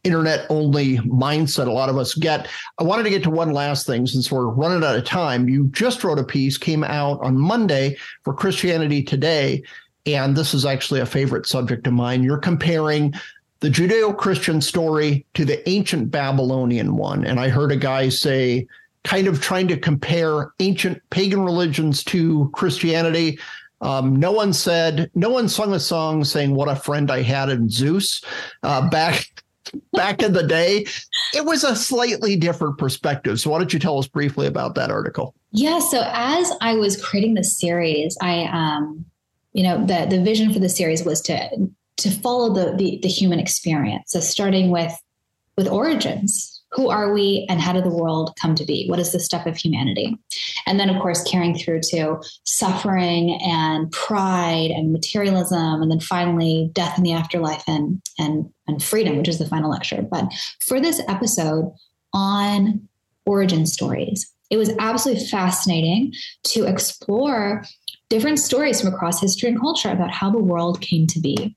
[0.06, 2.48] internet only mindset a lot of us get.
[2.78, 5.48] I wanted to get to one last thing since we're running out of time.
[5.48, 9.62] You just wrote a piece, came out on Monday for Christianity Today.
[10.06, 12.22] And this is actually a favorite subject of mine.
[12.22, 13.12] You're comparing
[13.60, 17.24] the Judeo Christian story to the ancient Babylonian one.
[17.24, 18.66] And I heard a guy say,
[19.04, 23.38] kind of trying to compare ancient pagan religions to Christianity.
[23.80, 27.48] Um, no one said, no one sung a song saying "What a friend I had
[27.48, 28.22] in Zeus"
[28.62, 29.44] uh, back
[29.92, 30.86] back in the day,
[31.34, 33.40] it was a slightly different perspective.
[33.40, 35.34] So, why don't you tell us briefly about that article?
[35.52, 35.78] Yeah.
[35.78, 39.04] So, as I was creating the series, I, um,
[39.52, 43.08] you know, the the vision for the series was to to follow the, the the
[43.08, 44.12] human experience.
[44.12, 44.92] So, starting with
[45.56, 48.86] with origins, who are we and how did the world come to be?
[48.88, 50.16] What is the stuff of humanity?
[50.66, 56.70] And then, of course, carrying through to suffering and pride and materialism, and then finally
[56.74, 60.02] death in the afterlife and and and freedom, which is the final lecture.
[60.02, 61.72] But for this episode
[62.12, 62.88] on
[63.24, 66.12] origin stories, it was absolutely fascinating
[66.44, 67.64] to explore
[68.08, 71.56] different stories from across history and culture about how the world came to be.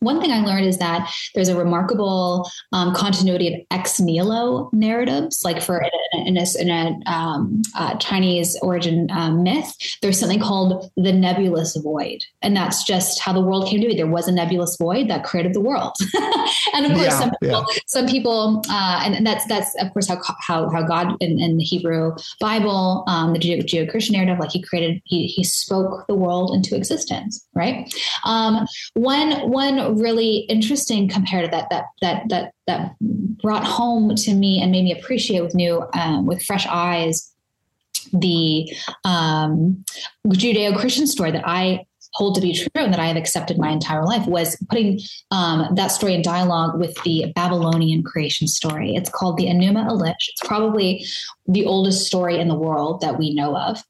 [0.00, 5.42] One thing I learned is that there's a remarkable um, continuity of ex nihilo narratives.
[5.44, 10.90] Like for in a, in a um, uh, Chinese origin uh, myth, there's something called
[10.96, 13.96] the nebulous void, and that's just how the world came to be.
[13.96, 15.94] There was a nebulous void that created the world,
[16.74, 17.78] and of course, yeah, some people, yeah.
[17.86, 21.64] some people, uh, and that's that's of course how how, how God in, in the
[21.64, 26.54] Hebrew Bible, um, the Judeo Christian narrative, like He created, He He spoke the world
[26.54, 27.92] into existence, right?
[28.24, 29.48] Um, one
[29.92, 34.84] really interesting compared to that that that that that brought home to me and made
[34.84, 37.32] me appreciate with new um, with fresh eyes
[38.12, 38.72] the
[39.04, 39.84] um,
[40.26, 44.04] Judeo-Christian story that I hold to be true and that I have accepted my entire
[44.04, 44.98] life was putting
[45.30, 48.94] um, that story in dialogue with the Babylonian creation story.
[48.94, 50.28] It's called the Enuma Elish.
[50.28, 51.04] It's probably
[51.46, 53.82] the oldest story in the world that we know of,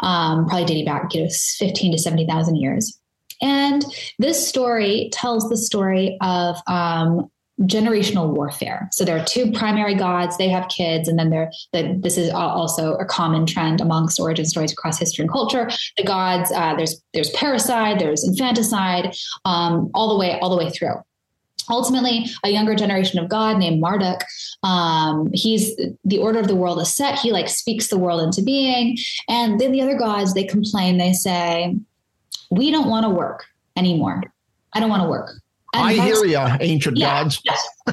[0.00, 2.98] um, probably dating back you know 15 to 70,000 years.
[3.40, 3.84] And
[4.18, 7.30] this story tells the story of um,
[7.62, 8.88] generational warfare.
[8.92, 12.30] So there are two primary gods, they have kids, and then there the, this is
[12.30, 15.68] also a common trend amongst origin stories across history and culture.
[15.96, 20.70] The gods, uh, there's there's parricide, there's infanticide, um, all the way all the way
[20.70, 20.94] through.
[21.70, 24.24] Ultimately, a younger generation of God named Marduk,
[24.62, 27.18] um, he's the order of the world is set.
[27.18, 28.96] He like speaks the world into being,
[29.28, 30.96] and then the other gods they complain.
[30.96, 31.74] They say,
[32.50, 33.44] we don't want to work
[33.76, 34.22] anymore.
[34.72, 35.30] I don't want to work.
[35.74, 37.42] And I hear you, ancient yeah, gods.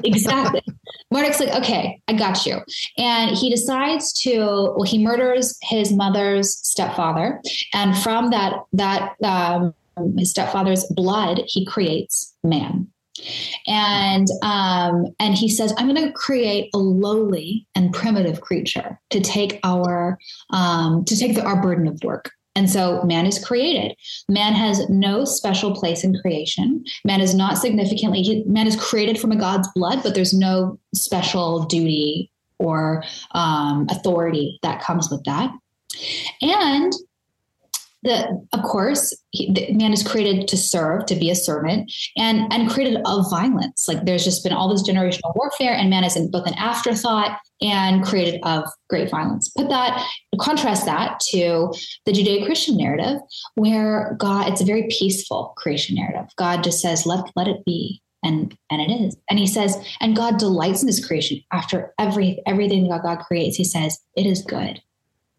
[0.03, 0.61] exactly.
[1.13, 2.61] Marduk's like, okay, I got you.
[2.97, 7.41] And he decides to, well, he murders his mother's stepfather.
[7.73, 9.73] And from that, that, um,
[10.17, 12.87] his stepfather's blood, he creates man.
[13.67, 19.21] And um, and he says, I'm going to create a lowly and primitive creature to
[19.21, 22.31] take our um, to take the, our burden of work.
[22.55, 23.95] And so man is created.
[24.29, 26.85] Man has no special place in creation.
[27.03, 31.65] Man is not significantly, man is created from a God's blood, but there's no special
[31.65, 35.51] duty or um, authority that comes with that.
[36.41, 36.93] And
[38.05, 42.69] that of course he, man is created to serve to be a servant and and
[42.69, 43.87] created of violence.
[43.87, 47.39] Like there's just been all this generational warfare and man is in both an afterthought
[47.61, 49.49] and created of great violence.
[49.49, 50.05] Put that
[50.39, 51.73] contrast that to
[52.05, 53.19] the judeo-christian narrative
[53.55, 56.29] where god it's a very peaceful creation narrative.
[56.37, 59.17] God just says let let it be and and it is.
[59.29, 61.41] And he says and god delights in his creation.
[61.51, 64.81] After every everything that god creates he says it is good.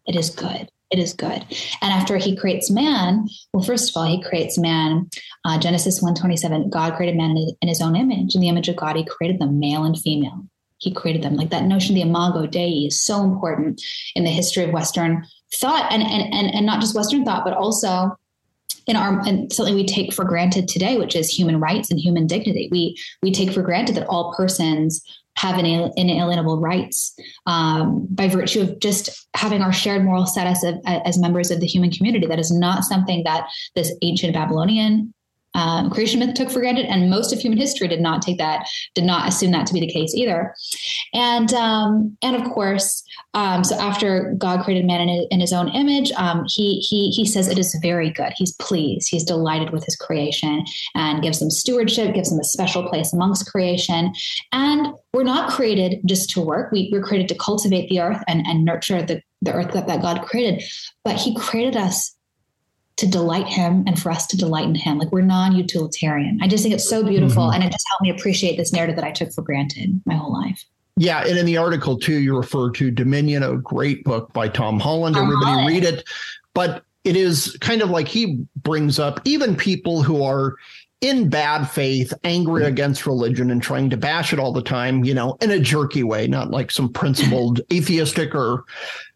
[0.05, 1.43] It is good it is good.
[1.81, 5.09] And after he creates man, well, first of all, he creates man.
[5.43, 8.35] Uh, Genesis 127, God created man in his own image.
[8.35, 10.45] In the image of God, he created them male and female.
[10.77, 11.35] He created them.
[11.35, 13.81] Like that notion of the imago Dei is so important
[14.15, 17.53] in the history of Western thought and, and, and, and not just Western thought, but
[17.53, 18.15] also
[18.87, 22.25] in our and something we take for granted today, which is human rights and human
[22.25, 22.69] dignity.
[22.71, 25.03] We we take for granted that all persons
[25.37, 31.19] have inalienable rights um, by virtue of just having our shared moral status of, as
[31.19, 32.25] members of the human community.
[32.25, 35.13] That is not something that this ancient Babylonian
[35.57, 38.67] um, creation myth took for granted, and most of human history did not take that,
[38.93, 40.53] did not assume that to be the case either.
[41.13, 45.53] And um, and of course, um, so after God created man in his, in his
[45.53, 48.33] own image, um, he he he says it is very good.
[48.35, 49.09] He's pleased.
[49.09, 53.51] He's delighted with his creation and gives them stewardship, gives them a special place amongst
[53.51, 54.13] creation.
[54.51, 56.71] And we're not created just to work.
[56.71, 60.01] We, we're created to cultivate the earth and, and nurture the, the earth that, that
[60.01, 60.63] God created.
[61.03, 62.15] But He created us
[62.97, 64.97] to delight him and for us to delight in him.
[64.97, 66.39] Like we're non-utilitarian.
[66.41, 67.43] I just think it's so beautiful.
[67.43, 67.55] Mm-hmm.
[67.55, 70.33] And it just helped me appreciate this narrative that I took for granted my whole
[70.33, 70.65] life.
[70.99, 74.79] Yeah, and in the article too, you refer to Dominion, a great book by Tom
[74.79, 75.15] Holland.
[75.15, 75.67] Tom Everybody Holland.
[75.67, 76.09] read it.
[76.55, 80.55] But it is kind of like he brings up even people who are
[81.01, 85.13] in bad faith, angry against religion and trying to bash it all the time, you
[85.13, 88.65] know, in a jerky way, not like some principled atheistic or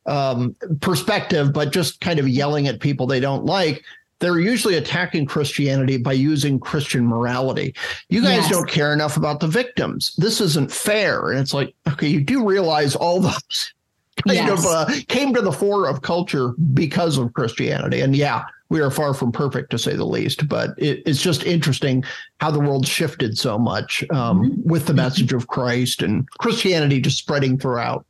[0.05, 3.83] um, perspective, but just kind of yelling at people they don't like.
[4.19, 7.73] They're usually attacking Christianity by using Christian morality.
[8.09, 8.49] You guys yes.
[8.49, 10.13] don't care enough about the victims.
[10.17, 11.31] This isn't fair.
[11.31, 13.73] And it's like, okay, you do realize all those
[14.27, 14.59] kind yes.
[14.59, 18.01] of uh, came to the fore of culture because of Christianity.
[18.01, 21.43] And yeah, we are far from perfect to say the least, but it, it's just
[21.43, 22.05] interesting
[22.39, 24.69] how the world shifted so much um, mm-hmm.
[24.69, 28.05] with the message of Christ and Christianity just spreading throughout.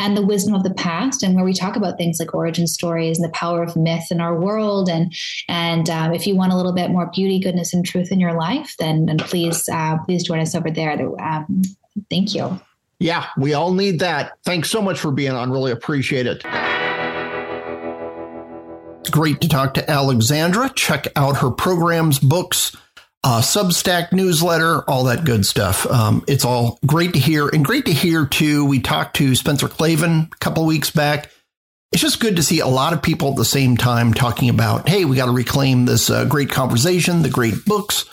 [0.00, 3.18] and the wisdom of the past, and where we talk about things like origin stories
[3.18, 4.88] and the power of myth in our world.
[4.88, 5.14] And
[5.48, 8.34] and um, if you want a little bit more beauty, goodness, and truth in your
[8.34, 10.92] life, then, then please uh, please join us over there.
[11.20, 11.62] Um,
[12.10, 12.60] thank you.
[12.98, 14.32] Yeah, we all need that.
[14.44, 15.50] Thanks so much for being on.
[15.50, 16.44] Really appreciate it.
[19.10, 20.70] Great to talk to Alexandra.
[20.74, 22.76] Check out her programs, books,
[23.24, 25.86] uh, Substack newsletter, all that good stuff.
[25.86, 28.64] Um, it's all great to hear and great to hear too.
[28.66, 31.30] We talked to Spencer Klavan a couple weeks back.
[31.90, 34.88] It's just good to see a lot of people at the same time talking about,
[34.88, 38.04] hey, we got to reclaim this uh, great conversation, the great books,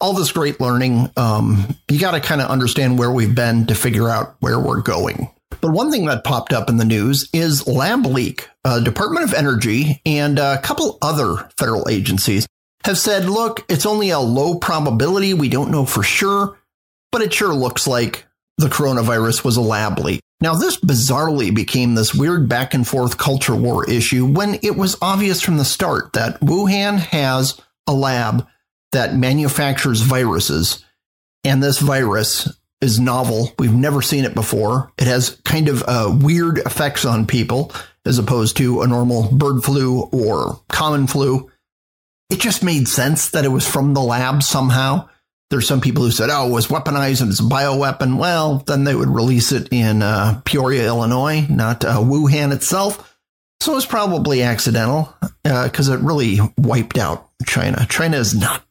[0.00, 1.10] all this great learning.
[1.16, 4.82] Um, you got to kind of understand where we've been to figure out where we're
[4.82, 5.30] going.
[5.64, 8.50] But one thing that popped up in the news is Lab Leak.
[8.66, 12.46] Uh, Department of Energy and a couple other federal agencies
[12.84, 15.32] have said, look, it's only a low probability.
[15.32, 16.58] We don't know for sure,
[17.10, 18.26] but it sure looks like
[18.58, 20.20] the coronavirus was a lab leak.
[20.42, 24.98] Now, this bizarrely became this weird back and forth culture war issue when it was
[25.00, 28.46] obvious from the start that Wuhan has a lab
[28.92, 30.84] that manufactures viruses,
[31.42, 32.52] and this virus
[32.84, 33.52] is novel.
[33.58, 34.92] We've never seen it before.
[34.98, 37.72] It has kind of uh, weird effects on people
[38.04, 41.50] as opposed to a normal bird flu or common flu.
[42.30, 45.08] It just made sense that it was from the lab somehow.
[45.50, 48.18] There's some people who said, oh, it was weaponized and it's a bioweapon.
[48.18, 53.18] Well, then they would release it in uh, Peoria, Illinois, not uh, Wuhan itself.
[53.60, 57.86] So it was probably accidental because uh, it really wiped out China.
[57.88, 58.62] China has not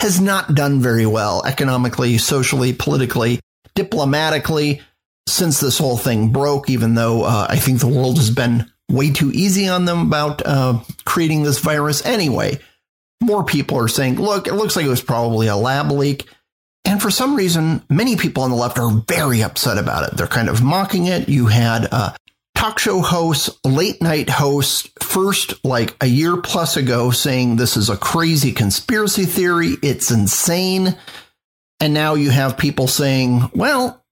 [0.00, 3.40] has not done very well economically, socially, politically,
[3.78, 4.82] diplomatically
[5.28, 6.68] since this whole thing broke.
[6.68, 10.44] Even though uh, I think the world has been way too easy on them about
[10.44, 12.04] uh, creating this virus.
[12.04, 12.58] Anyway,
[13.22, 16.28] more people are saying, "Look, it looks like it was probably a lab leak."
[16.84, 20.16] And for some reason, many people on the left are very upset about it.
[20.16, 21.28] They're kind of mocking it.
[21.28, 22.12] You had uh,
[22.58, 27.90] talk show hosts, late night hosts, first like a year plus ago saying this is
[27.90, 30.96] a crazy conspiracy theory, it's insane.
[31.80, 34.02] And now you have people saying, well,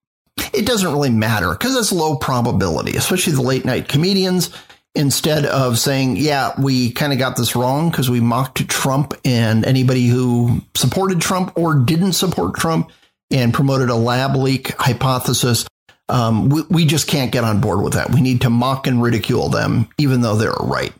[0.55, 4.51] it doesn't really matter because it's low probability, especially the late night comedians.
[4.95, 9.67] Instead of saying, yeah, we kind of got this wrong because we mocked Trump and
[9.67, 12.91] anybody who supported Trump or didn't support Trump
[13.31, 15.67] and promoted a lab leak hypothesis
[16.09, 18.11] um, we, we just can't get on board with that.
[18.11, 20.93] We need to mock and ridicule them, even though they're right.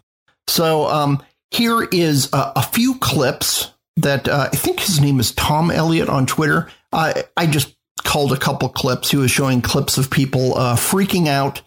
[0.49, 5.33] So um, here is a, a, few clips that uh, I think his name is
[5.33, 6.71] Tom Elliott on Twitter.
[6.93, 9.11] I, I just called a couple clips.
[9.11, 11.63] He was showing clips of people uh, freaking out.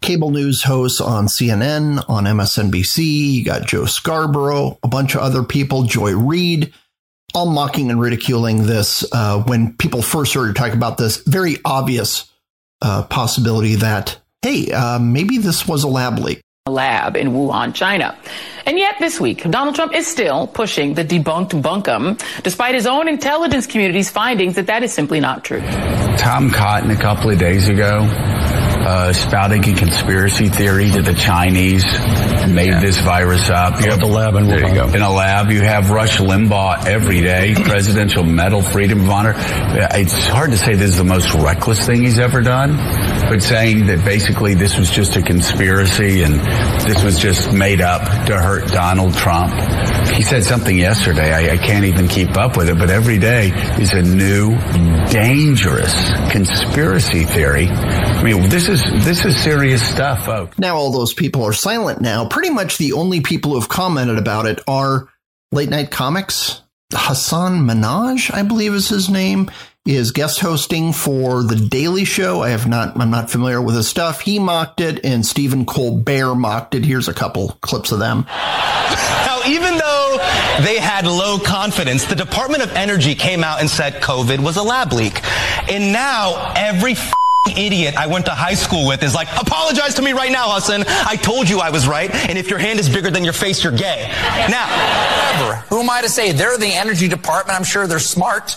[0.00, 3.04] Cable news hosts on CNN, on MSNBC.
[3.04, 6.72] You got Joe Scarborough, a bunch of other people, Joy Reid,
[7.34, 12.30] all mocking and ridiculing this uh, when people first started talking about this very obvious
[12.80, 16.40] uh, possibility that, hey, uh, maybe this was a lab leak.
[16.68, 18.16] Lab in Wuhan, China.
[18.66, 23.08] And yet this week, Donald Trump is still pushing the debunked bunkum, despite his own
[23.08, 25.60] intelligence community's findings that that is simply not true.
[26.18, 28.06] Tom Cotton a couple of days ago
[28.88, 31.84] uh, spouting a conspiracy theory that the Chinese
[32.48, 32.80] made yeah.
[32.80, 33.82] this virus up.
[33.82, 34.88] You have the lab in there you go.
[34.88, 39.34] In a lab, you have Rush Limbaugh every day, Presidential Medal, Freedom of Honor.
[39.36, 42.76] It's hard to say this is the most reckless thing he's ever done,
[43.28, 46.36] but saying that basically this was just a conspiracy and
[46.88, 49.52] this was just made up to hurt Donald Trump.
[50.14, 51.34] He said something yesterday.
[51.34, 54.56] I, I can't even keep up with it, but every day is a new,
[55.10, 55.94] dangerous
[56.32, 57.68] conspiracy theory.
[57.68, 60.58] I mean, this is this is serious stuff, folks.
[60.58, 62.00] Now all those people are silent.
[62.00, 65.08] Now, pretty much the only people who have commented about it are
[65.52, 66.62] late night comics.
[66.92, 69.50] Hasan Minhaj, I believe is his name,
[69.84, 72.42] is guest hosting for the Daily Show.
[72.42, 74.20] I have not, I'm not familiar with his stuff.
[74.20, 76.84] He mocked it, and Stephen Colbert mocked it.
[76.84, 78.26] Here's a couple clips of them.
[78.28, 80.18] Now, even though
[80.62, 84.62] they had low confidence, the Department of Energy came out and said COVID was a
[84.62, 85.20] lab leak,
[85.70, 86.94] and now every
[87.50, 90.84] idiot I went to high school with is like, apologize to me right now, Hasan.
[90.86, 93.62] I told you I was right, and if your hand is bigger than your face,
[93.62, 94.08] you're gay.
[94.50, 94.66] Now,
[95.68, 96.32] who am I to say?
[96.32, 97.58] They're the energy department.
[97.58, 98.56] I'm sure they're smart.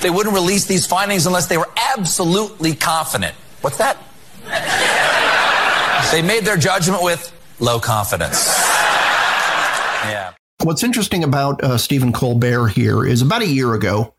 [0.00, 3.34] They wouldn't release these findings unless they were absolutely confident.
[3.60, 3.98] What's that?
[6.12, 8.46] they made their judgment with low confidence.
[10.06, 10.32] Yeah.
[10.62, 14.14] What's interesting about uh, Stephen Colbert here is about a year ago,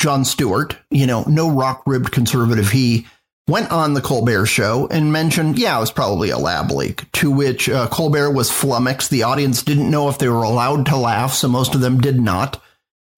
[0.00, 3.06] Jon Stewart, you know, no rock ribbed conservative he,
[3.50, 7.30] went on the Colbert show and mentioned, yeah, it was probably a lab leak, to
[7.30, 9.10] which uh, Colbert was flummoxed.
[9.10, 12.20] The audience didn't know if they were allowed to laugh, so most of them did
[12.20, 12.62] not.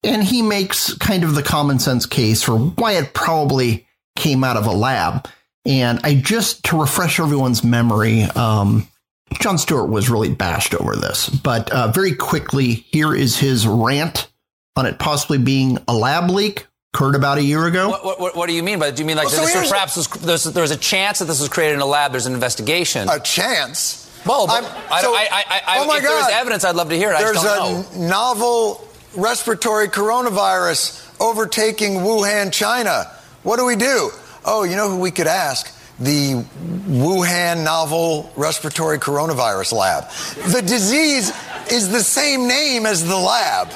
[0.03, 4.57] And he makes kind of the common sense case for why it probably came out
[4.57, 5.29] of a lab.
[5.65, 8.87] And I just, to refresh everyone's memory, um,
[9.39, 11.29] Jon Stewart was really bashed over this.
[11.29, 14.29] But uh, very quickly, here is his rant
[14.75, 17.89] on it possibly being a lab leak occurred about a year ago.
[17.89, 18.95] What, what, what do you mean by that?
[18.95, 21.39] Do you mean like well, so this perhaps was, there's, there's a chance that this
[21.39, 22.11] was created in a lab?
[22.11, 23.09] There's an investigation.
[23.09, 23.99] A chance?
[24.27, 24.61] Well, I,
[25.01, 26.09] so, I, I, I, oh my if God.
[26.09, 27.17] there's evidence, I'd love to hear it.
[27.17, 27.85] There's a know.
[27.95, 28.87] novel
[29.17, 33.11] respiratory coronavirus overtaking Wuhan, China.
[33.41, 34.11] What do we do?
[34.45, 35.75] Oh, you know who we could ask?
[35.99, 36.45] The
[36.87, 40.09] Wuhan novel respiratory coronavirus lab.
[40.51, 41.33] The disease
[41.71, 43.69] is the same name as the lab.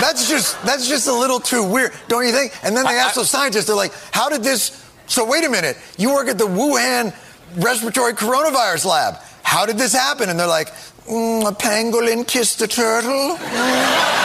[0.00, 2.52] That's just that's just a little too weird, don't you think?
[2.62, 5.78] And then they ask the scientists, they're like, "How did this?" So wait a minute,
[5.96, 7.14] you work at the Wuhan
[7.56, 9.16] respiratory coronavirus lab.
[9.42, 10.28] How did this happen?
[10.28, 10.68] And they're like,
[11.08, 13.38] mm, "A pangolin kissed a turtle."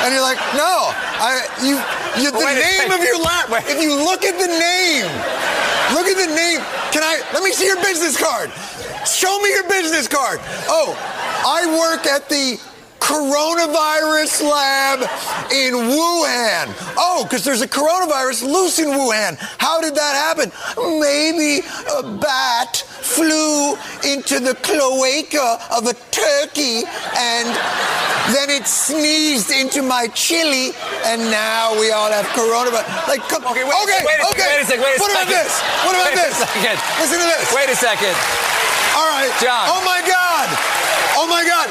[0.00, 1.76] And you're like, "No, I you,
[2.24, 3.50] you the name of your lab.
[3.52, 3.64] Wait.
[3.68, 5.04] If you look at the name,
[5.92, 6.64] look at the name.
[6.90, 7.20] Can I?
[7.34, 8.50] Let me see your business card.
[9.06, 10.40] Show me your business card.
[10.72, 10.96] Oh,
[11.44, 12.58] I work at the
[13.00, 15.00] coronavirus lab
[15.50, 16.68] in Wuhan.
[16.96, 19.36] Oh, because there's a coronavirus loose in Wuhan.
[19.58, 20.52] How did that happen?
[21.00, 21.64] Maybe
[21.98, 23.74] a bat flew
[24.04, 26.84] into the cloaca of a turkey
[27.16, 27.48] and
[28.36, 30.70] then it sneezed into my chili
[31.08, 32.86] and now we all have coronavirus.
[33.08, 34.46] Like, come, Okay, wait, okay, wait, okay.
[34.46, 35.50] wait a second, wait a what about this?
[35.82, 36.36] What about Wait a this?
[36.38, 36.76] second.
[37.02, 37.46] Listen to this.
[37.56, 38.14] Wait a second.
[38.94, 39.32] All right.
[39.42, 39.66] Jon.
[39.72, 40.46] Oh my God.
[41.18, 41.66] Oh my God.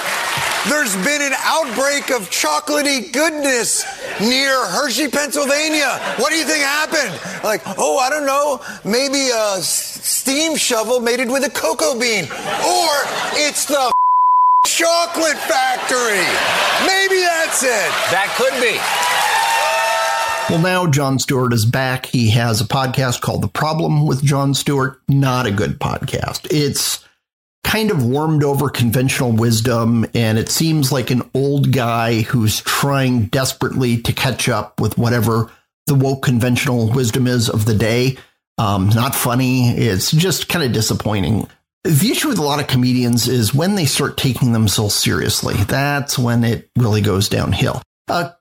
[0.68, 3.86] There's been an outbreak of chocolatey goodness
[4.20, 5.88] near Hershey, Pennsylvania.
[6.18, 7.44] What do you think happened?
[7.44, 8.62] Like, oh, I don't know.
[8.84, 9.70] Maybe a s-
[10.06, 12.26] steam shovel mated with a cocoa bean.
[12.26, 12.90] Or
[13.40, 13.92] it's the
[14.68, 16.28] chocolate factory.
[16.86, 17.90] Maybe that's it.
[18.12, 18.78] That could be.
[20.54, 22.06] Well, now Jon Stewart is back.
[22.08, 25.00] He has a podcast called The Problem with Jon Stewart.
[25.08, 26.48] Not a good podcast.
[26.52, 27.06] It's
[27.64, 33.26] kind of warmed over conventional wisdom, and it seems like an old guy who's trying
[33.26, 35.52] desperately to catch up with whatever
[35.88, 38.18] the woke conventional wisdom is of the day.
[38.58, 39.70] Um, not funny.
[39.70, 41.48] It's just kind of disappointing.
[41.84, 45.56] The issue with a lot of comedians is when they start taking themselves seriously.
[45.56, 47.82] That's when it really goes downhill.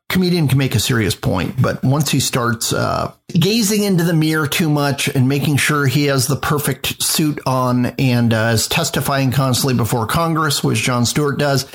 [0.09, 4.47] Comedian can make a serious point, but once he starts uh, gazing into the mirror
[4.47, 9.31] too much and making sure he has the perfect suit on and uh, is testifying
[9.31, 11.71] constantly before Congress, which Jon Stewart does,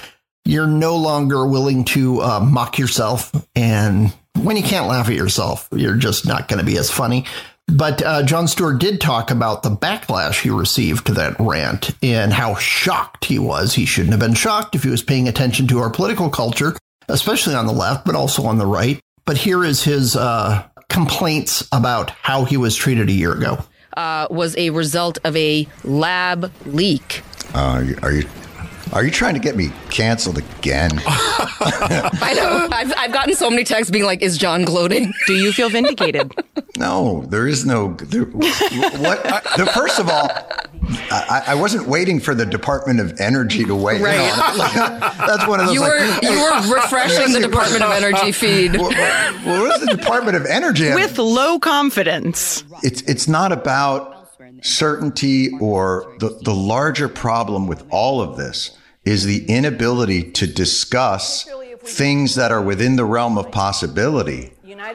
[0.45, 3.31] you're no longer willing to uh, mock yourself.
[3.55, 4.11] And
[4.41, 7.25] when you can't laugh at yourself, you're just not going to be as funny.
[7.67, 12.33] But uh, Jon Stewart did talk about the backlash he received to that rant and
[12.33, 13.73] how shocked he was.
[13.73, 16.75] He shouldn't have been shocked if he was paying attention to our political culture,
[17.09, 18.99] especially on the left, but also on the right.
[19.25, 23.63] But here is his uh, complaints about how he was treated a year ago.
[23.95, 27.21] uh, was a result of a lab leak.
[27.53, 28.27] Uh, are you
[28.93, 30.91] are you trying to get me canceled again?
[31.07, 32.67] I know.
[32.71, 36.31] I've, I've gotten so many texts being like, "Is Jon gloating?" Do you feel vindicated?
[36.77, 37.93] No, there is no.
[37.93, 39.23] There, what?
[39.57, 40.29] The, first of all,
[41.11, 44.15] I, I wasn't waiting for the Department of Energy to weigh Right.
[44.19, 44.57] in on it.
[44.57, 44.73] Like,
[45.17, 45.75] that's one of those.
[45.75, 48.75] You like, were you were refreshing the Department of Energy feed.
[48.79, 50.93] What, what, what is the Department of Energy?
[50.93, 52.63] With low confidence.
[52.83, 54.29] it's it's not about
[54.61, 61.49] certainty or the the larger problem with all of this is the inability to discuss
[61.79, 64.53] things that are within the realm of possibility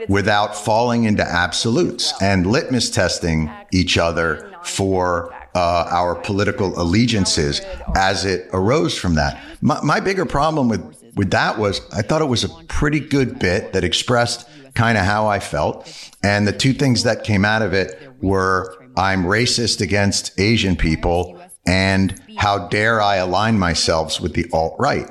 [0.09, 7.61] without falling into absolutes and litmus testing each other for uh, our political allegiances
[7.97, 9.43] as it arose from that.
[9.61, 13.39] My, my bigger problem with with that was I thought it was a pretty good
[13.39, 15.93] bit that expressed kind of how I felt,
[16.23, 21.38] and the two things that came out of it were I'm racist against Asian people
[21.69, 25.07] and how dare I align myself with the alt right.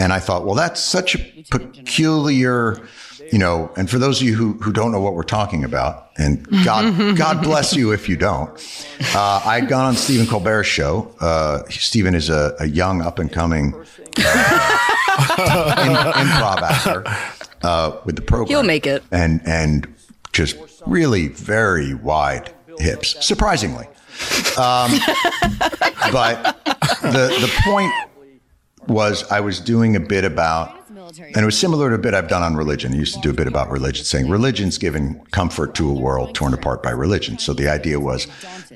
[0.00, 1.18] And I thought, well, that's such a
[1.50, 2.80] peculiar,
[3.32, 6.10] you know, and for those of you who, who don't know what we're talking about,
[6.16, 8.50] and God, God bless you if you don't,
[9.14, 11.14] uh, I'd gone on Stephen Colbert's show.
[11.20, 13.74] Uh, Stephen is a, a young, up and coming
[14.18, 14.76] uh,
[16.16, 17.04] improv actor
[17.62, 18.48] uh, with the program.
[18.48, 19.04] He'll make it.
[19.10, 19.86] And, and
[20.32, 20.56] just
[20.86, 23.86] really very wide hips, surprisingly.
[24.58, 24.90] Um,
[26.12, 26.56] but
[27.02, 27.92] the, the point
[28.88, 30.72] was I was doing a bit about,
[31.18, 32.92] and it was similar to a bit I've done on religion.
[32.92, 36.34] I used to do a bit about religion, saying religion's giving comfort to a world
[36.34, 37.38] torn apart by religion.
[37.38, 38.26] So the idea was,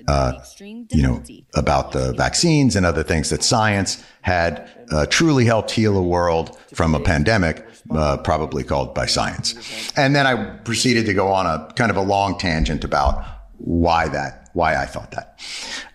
[0.08, 1.22] uh, you know,
[1.54, 6.58] about the vaccines and other things that science had uh, truly helped heal a world
[6.74, 9.54] from a pandemic, uh, probably called by science.
[9.96, 13.24] And then I proceeded to go on a kind of a long tangent about
[13.58, 15.38] why that, why I thought that.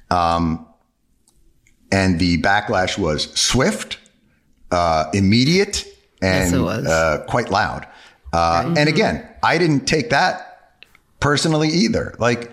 [0.09, 0.65] Um,
[1.91, 3.97] and the backlash was swift,
[4.71, 5.85] uh, immediate,
[6.21, 6.87] and Yes.
[6.87, 7.87] Uh, quite loud.
[8.33, 10.81] Uh, And again, I didn't take that
[11.19, 12.15] personally either.
[12.19, 12.51] Like,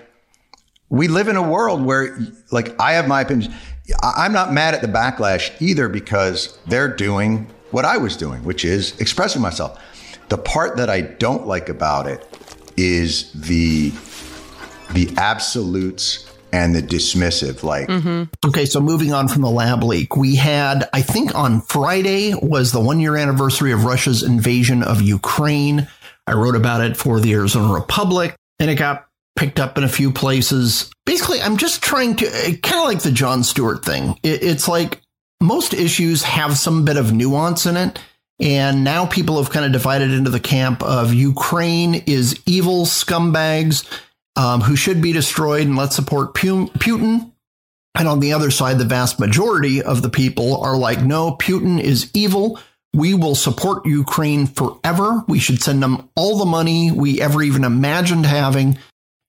[0.91, 2.19] we live in a world where,
[2.51, 3.53] like, I have my opinion.
[4.03, 8.65] I'm not mad at the backlash either because they're doing what I was doing, which
[8.65, 9.81] is expressing myself.
[10.29, 12.25] The part that I don't like about it
[12.77, 13.91] is the
[14.95, 17.63] the absolutes and the dismissive.
[17.63, 18.25] Like, mm-hmm.
[18.47, 22.73] Okay, so moving on from the lab leak, we had, I think on Friday was
[22.73, 25.89] the one year anniversary of Russia's invasion of Ukraine.
[26.27, 29.89] I wrote about it for the Arizona Republic and it got picked up in a
[29.89, 30.91] few places.
[31.07, 34.19] Basically, I'm just trying to, eh, kind of like the Jon Stewart thing.
[34.23, 35.01] It, it's like
[35.41, 37.99] most issues have some bit of nuance in it.
[38.41, 43.89] And now people have kind of divided into the camp of Ukraine is evil scumbags
[44.37, 47.33] um, who should be destroyed and let's support Putin.
[47.95, 51.81] And on the other side, the vast majority of the people are like, no, Putin
[51.81, 52.59] is evil.
[52.95, 55.25] We will support Ukraine forever.
[55.29, 58.79] We should send them all the money we ever even imagined having.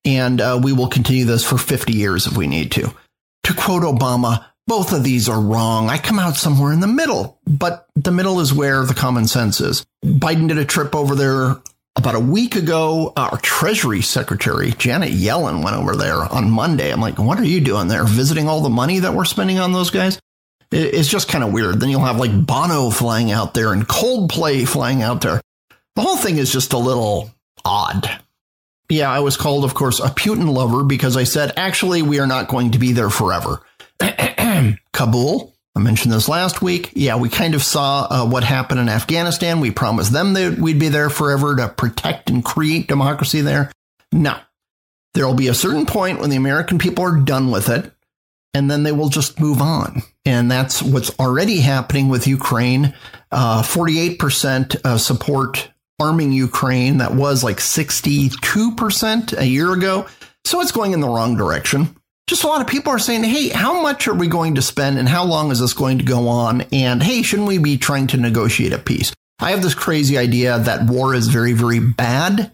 [0.05, 2.93] And uh, we will continue this for 50 years if we need to.
[3.43, 5.89] To quote Obama, both of these are wrong.
[5.89, 9.59] I come out somewhere in the middle, but the middle is where the common sense
[9.59, 9.85] is.
[10.03, 11.57] Biden did a trip over there
[11.95, 13.13] about a week ago.
[13.15, 16.91] Uh, our Treasury Secretary, Janet Yellen, went over there on Monday.
[16.91, 18.03] I'm like, what are you doing there?
[18.03, 20.19] Visiting all the money that we're spending on those guys?
[20.71, 21.79] It's just kind of weird.
[21.79, 25.39] Then you'll have like Bono flying out there and Coldplay flying out there.
[25.95, 27.31] The whole thing is just a little
[27.63, 28.09] odd.
[28.89, 32.27] Yeah, I was called, of course, a Putin lover because I said, actually, we are
[32.27, 33.61] not going to be there forever.
[34.93, 36.91] Kabul, I mentioned this last week.
[36.93, 39.59] Yeah, we kind of saw uh, what happened in Afghanistan.
[39.59, 43.71] We promised them that we'd be there forever to protect and create democracy there.
[44.11, 44.37] No.
[45.15, 47.91] There will be a certain point when the American people are done with it,
[48.53, 50.03] and then they will just move on.
[50.25, 52.93] And that's what's already happening with Ukraine.
[53.31, 55.69] Uh, 48% uh, support
[55.99, 56.97] arming Ukraine.
[56.97, 60.07] That was like 62% a year ago.
[60.45, 61.95] So it's going in the wrong direction.
[62.27, 64.97] Just a lot of people are saying, hey, how much are we going to spend
[64.97, 66.61] and how long is this going to go on?
[66.71, 69.13] And hey, shouldn't we be trying to negotiate a peace?
[69.39, 72.51] I have this crazy idea that war is very, very bad.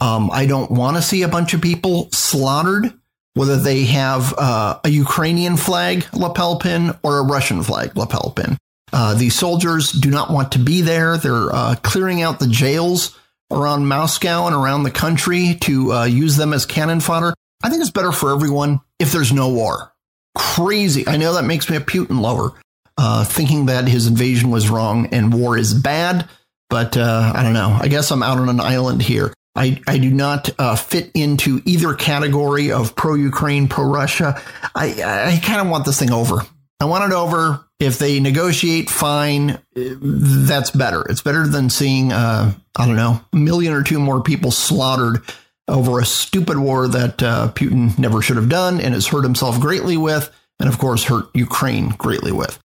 [0.00, 2.94] Um, I don't want to see a bunch of people slaughtered
[3.34, 8.56] whether they have uh, a Ukrainian flag lapel pin or a Russian flag lapel pin.
[8.92, 11.16] Uh, the soldiers do not want to be there.
[11.16, 13.16] They're uh, clearing out the jails
[13.50, 17.34] around Moscow and around the country to uh, use them as cannon fodder.
[17.62, 19.92] I think it's better for everyone if there's no war.
[20.36, 21.06] Crazy.
[21.06, 22.52] I know that makes me a Putin lover,
[22.96, 26.28] uh, thinking that his invasion was wrong and war is bad.
[26.68, 27.76] But uh, I don't know.
[27.80, 29.34] I guess I'm out on an island here.
[29.56, 34.40] I, I do not uh, fit into either category of pro Ukraine, pro Russia.
[34.74, 36.42] I, I kind of want this thing over.
[36.78, 37.66] I want it over.
[37.80, 39.58] If they negotiate, fine.
[39.74, 41.02] That's better.
[41.02, 45.22] It's better than seeing, uh, I don't know, a million or two more people slaughtered
[45.70, 49.60] over a stupid war that uh, Putin never should have done and has hurt himself
[49.60, 52.58] greatly with, and of course, hurt Ukraine greatly with.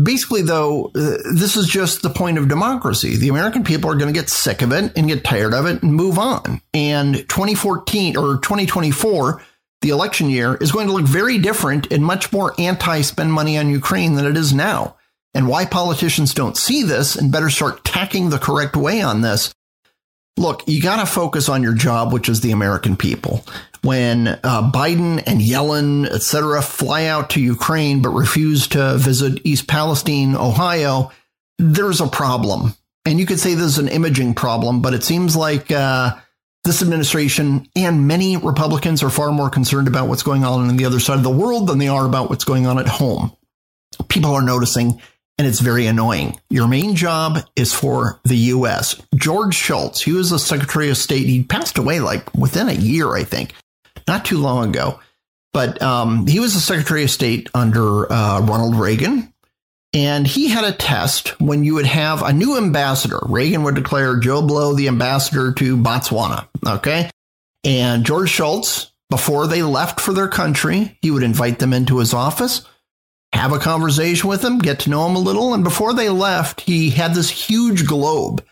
[0.00, 3.16] Basically, though, uh, this is just the point of democracy.
[3.16, 5.82] The American people are going to get sick of it and get tired of it
[5.82, 6.60] and move on.
[6.72, 9.40] And 2014 or 2024,
[9.82, 13.56] the election year, is going to look very different and much more anti spend money
[13.56, 14.96] on Ukraine than it is now.
[15.32, 19.52] And why politicians don't see this and better start tacking the correct way on this
[20.36, 23.44] look, you got to focus on your job, which is the American people.
[23.82, 29.40] When uh, Biden and Yellen, et cetera, fly out to Ukraine but refuse to visit
[29.44, 31.12] East Palestine, Ohio,
[31.58, 32.74] there's a problem.
[33.04, 36.16] And you could say this is an imaging problem, but it seems like uh,
[36.64, 40.86] this administration and many Republicans are far more concerned about what's going on on the
[40.86, 43.36] other side of the world than they are about what's going on at home.
[44.08, 45.00] People are noticing
[45.38, 46.38] and it's very annoying.
[46.48, 49.00] Your main job is for the U.S.
[49.14, 51.26] George Shultz, he was the Secretary of State.
[51.26, 53.52] He passed away like within a year, I think,
[54.06, 55.00] not too long ago.
[55.52, 59.32] But um, he was the Secretary of State under uh, Ronald Reagan.
[59.92, 63.20] And he had a test when you would have a new ambassador.
[63.26, 66.48] Reagan would declare Joe Blow the ambassador to Botswana.
[66.66, 67.08] Okay.
[67.62, 72.12] And George Shultz, before they left for their country, he would invite them into his
[72.12, 72.66] office
[73.34, 75.54] have a conversation with him, get to know him a little.
[75.54, 78.44] And before they left, he had this huge globe.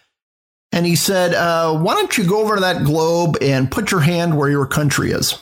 [0.73, 4.01] And he said, uh, Why don't you go over to that globe and put your
[4.01, 5.39] hand where your country is?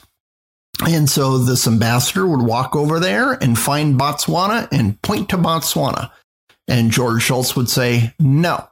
[0.86, 6.10] And so this ambassador would walk over there and find Botswana and point to Botswana.
[6.68, 8.66] And George Shultz would say, No.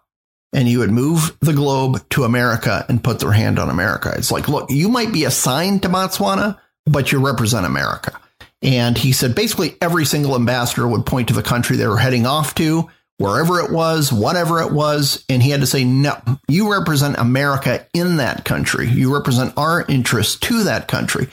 [0.53, 4.14] And he would move the globe to America and put their hand on America.
[4.16, 8.19] It's like, look, you might be assigned to Botswana, but you represent America.
[8.62, 12.26] And he said basically every single ambassador would point to the country they were heading
[12.26, 12.88] off to,
[13.18, 15.24] wherever it was, whatever it was.
[15.28, 18.88] And he had to say, no, you represent America in that country.
[18.88, 21.28] You represent our interests to that country.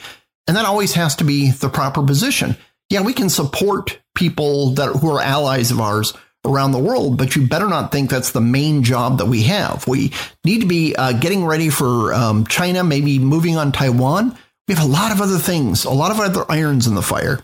[0.46, 2.56] And that always has to be the proper position.
[2.90, 6.12] Yeah, we can support people that who are allies of ours
[6.44, 9.88] around the world, but you better not think that's the main job that we have.
[9.88, 10.12] We
[10.44, 14.38] need to be uh, getting ready for um, China, maybe moving on Taiwan
[14.68, 17.40] we have a lot of other things, a lot of other irons in the fire.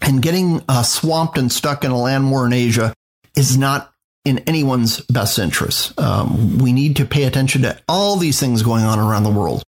[0.00, 2.92] And getting uh, swamped and stuck in a land war in Asia
[3.36, 3.92] is not
[4.24, 5.98] in anyone's best interest.
[5.98, 9.62] Um, we need to pay attention to all these things going on around the world.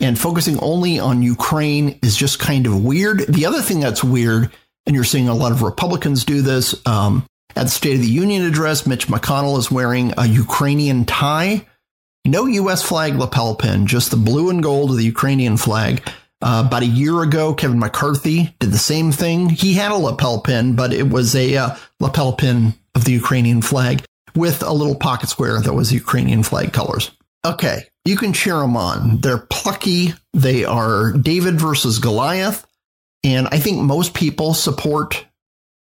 [0.00, 3.20] And focusing only on Ukraine is just kind of weird.
[3.28, 4.50] The other thing that's weird,
[4.86, 7.24] and you're seeing a lot of Republicans do this, um,
[7.54, 11.66] at the State of the Union address, Mitch McConnell is wearing a Ukrainian tie.
[12.24, 12.82] No U.S.
[12.82, 16.02] flag lapel pin, just the blue and gold of the Ukrainian flag.
[16.42, 19.48] Uh, about a year ago, Kevin McCarthy did the same thing.
[19.48, 23.62] He had a lapel pin, but it was a uh, lapel pin of the Ukrainian
[23.62, 24.04] flag.
[24.34, 27.10] with a little pocket square that was Ukrainian flag colors.
[27.44, 29.20] Okay, you can cheer them on.
[29.20, 30.14] They're plucky.
[30.32, 32.66] They are David versus Goliath.
[33.24, 35.26] And I think most people support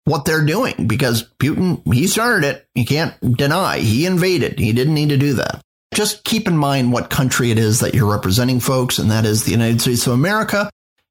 [0.05, 2.68] what they're doing because Putin, he started it.
[2.76, 4.60] You can't deny he invaded.
[4.60, 5.62] He didn't need to do that.
[5.94, 9.44] Just keep in mind what country it is that you're representing, folks, and that is
[9.44, 10.70] the United States of America.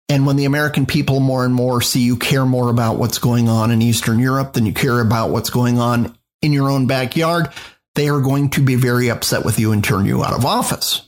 [0.09, 3.49] And when the American people more and more see you care more about what's going
[3.49, 7.49] on in Eastern Europe than you care about what's going on in your own backyard,
[7.95, 11.03] they are going to be very upset with you and turn you out of office.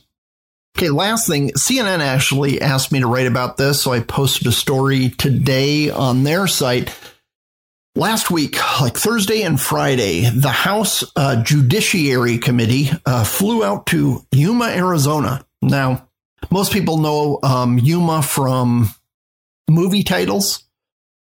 [0.77, 4.51] Okay, last thing, CNN actually asked me to write about this, so I posted a
[4.51, 6.95] story today on their site.
[7.95, 14.25] Last week, like Thursday and Friday, the House uh, Judiciary Committee uh, flew out to
[14.31, 15.45] Yuma, Arizona.
[15.61, 16.07] Now,
[16.49, 18.89] most people know um, Yuma from
[19.69, 20.63] movie titles,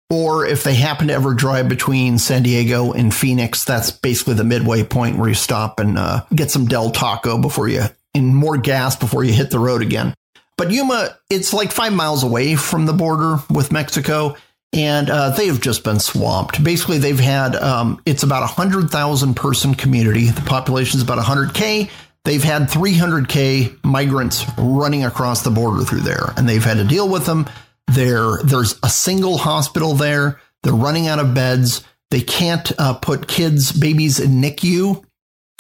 [0.09, 4.43] or if they happen to ever drive between San Diego and Phoenix, that's basically the
[4.43, 7.83] midway point where you stop and uh, get some Del Taco before you,
[8.15, 10.15] and more gas before you hit the road again.
[10.57, 14.37] But Yuma, it's like five miles away from the border with Mexico,
[14.73, 16.63] and uh, they have just been swamped.
[16.63, 20.27] Basically, they've had um, it's about a hundred thousand person community.
[20.27, 21.91] The population is about hundred k.
[22.27, 27.09] They've had 300k migrants running across the border through there, and they've had to deal
[27.09, 27.49] with them.
[27.87, 30.41] There, there's a single hospital there.
[30.65, 31.85] They're running out of beds.
[32.11, 35.05] They can't uh, put kids, babies in NICU,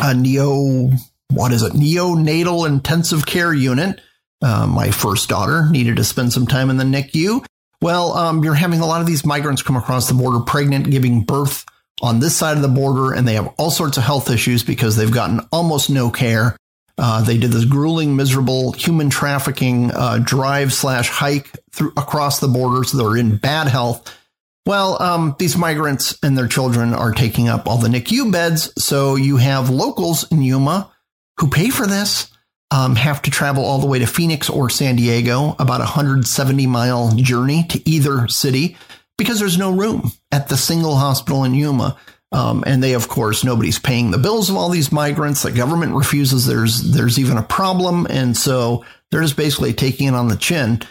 [0.00, 0.90] a neo,
[1.32, 4.00] what is it, neonatal intensive care unit.
[4.42, 7.46] Uh, my first daughter needed to spend some time in the NICU.
[7.80, 11.22] Well, um, you're having a lot of these migrants come across the border pregnant, giving
[11.22, 11.64] birth
[12.02, 14.96] on this side of the border, and they have all sorts of health issues because
[14.96, 16.56] they've gotten almost no care.
[16.98, 22.48] Uh, they did this grueling, miserable human trafficking uh, drive slash hike through across the
[22.48, 24.14] border, so they're in bad health.
[24.64, 29.14] Well, um, these migrants and their children are taking up all the NICU beds, so
[29.14, 30.90] you have locals in Yuma
[31.38, 32.30] who pay for this
[32.70, 36.66] um, have to travel all the way to Phoenix or San Diego, about a 170
[36.66, 38.76] mile journey to either city
[39.18, 41.96] because there's no room at the single hospital in Yuma.
[42.32, 45.42] Um, and they, of course, nobody's paying the bills of all these migrants.
[45.42, 50.14] The government refuses there's there's even a problem, and so they're just basically taking it
[50.14, 50.82] on the chin.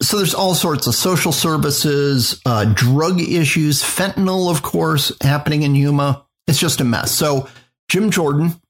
[0.00, 5.74] So there's all sorts of social services, uh, drug issues, fentanyl, of course, happening in
[5.74, 6.24] Yuma.
[6.46, 7.10] It's just a mess.
[7.10, 7.48] So
[7.88, 8.60] Jim Jordan,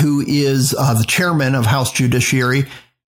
[0.00, 2.64] who is uh, the chairman of House Judiciary,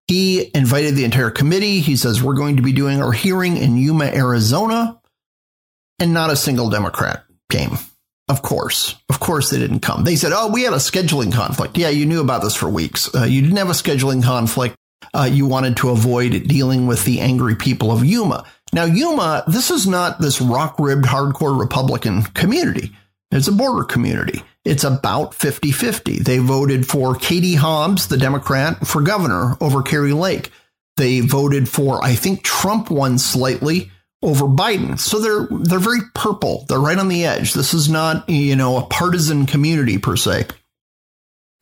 [0.06, 1.80] he invited the entire committee.
[1.80, 5.00] He says, We're going to be doing our hearing in Yuma, Arizona,
[5.98, 7.78] and not a single Democrat came.
[8.28, 8.96] Of course.
[9.08, 10.04] Of course, they didn't come.
[10.04, 11.76] They said, Oh, we had a scheduling conflict.
[11.76, 13.12] Yeah, you knew about this for weeks.
[13.14, 14.76] Uh, you didn't have a scheduling conflict.
[15.12, 18.44] Uh, you wanted to avoid dealing with the angry people of Yuma.
[18.72, 22.92] Now, Yuma, this is not this rock ribbed hardcore Republican community.
[23.32, 24.42] It's a border community.
[24.64, 26.18] It's about 50 50.
[26.18, 30.50] They voted for Katie Hobbs, the Democrat, for governor over Kari Lake.
[30.96, 33.90] They voted for, I think Trump won slightly
[34.22, 34.98] over Biden.
[34.98, 36.66] So they're they're very purple.
[36.68, 37.54] They're right on the edge.
[37.54, 40.46] This is not, you know, a partisan community per se.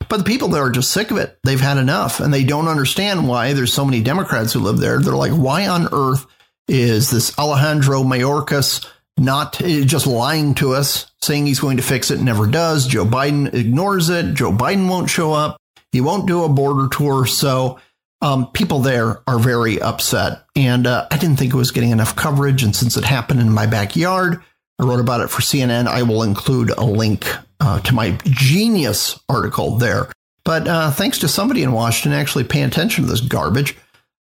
[0.09, 1.37] But the people there are just sick of it.
[1.43, 4.99] They've had enough and they don't understand why there's so many Democrats who live there.
[4.99, 6.25] They're like, why on earth
[6.67, 8.85] is this Alejandro Mayorkas
[9.19, 12.87] not just lying to us, saying he's going to fix it, never does.
[12.87, 14.33] Joe Biden ignores it.
[14.33, 15.57] Joe Biden won't show up.
[15.91, 17.25] He won't do a border tour.
[17.25, 17.79] So
[18.21, 20.43] um, people there are very upset.
[20.55, 22.63] And uh, I didn't think it was getting enough coverage.
[22.63, 24.41] And since it happened in my backyard,
[24.79, 25.87] I wrote about it for CNN.
[25.87, 27.27] I will include a link
[27.59, 30.09] uh, to my genius article there.
[30.45, 33.75] But uh, thanks to somebody in Washington actually paying attention to this garbage,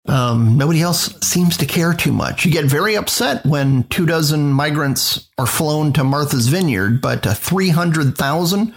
[0.09, 2.45] um, nobody else seems to care too much.
[2.45, 7.35] You get very upset when two dozen migrants are flown to Martha's Vineyard, but uh,
[7.35, 8.75] 300,000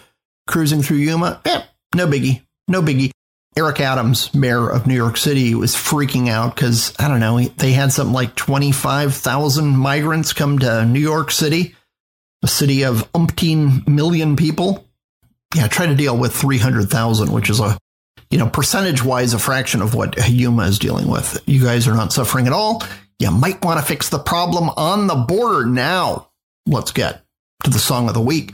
[0.48, 1.64] cruising through Yuma, eh,
[1.96, 3.12] no biggie, no biggie.
[3.58, 7.74] Eric Adams, mayor of New York City, was freaking out because, I don't know, they
[7.74, 11.76] had something like 25,000 migrants come to New York City,
[12.44, 14.88] a city of umpteen million people.
[15.54, 17.78] Yeah, try to deal with 300,000, which is a,
[18.32, 21.42] you know, percentage wise, a fraction of what Yuma is dealing with.
[21.46, 22.82] You guys are not suffering at all.
[23.20, 26.30] You might want to fix the problem on the border now.
[26.66, 27.24] Let's get
[27.64, 28.54] to the song of the week.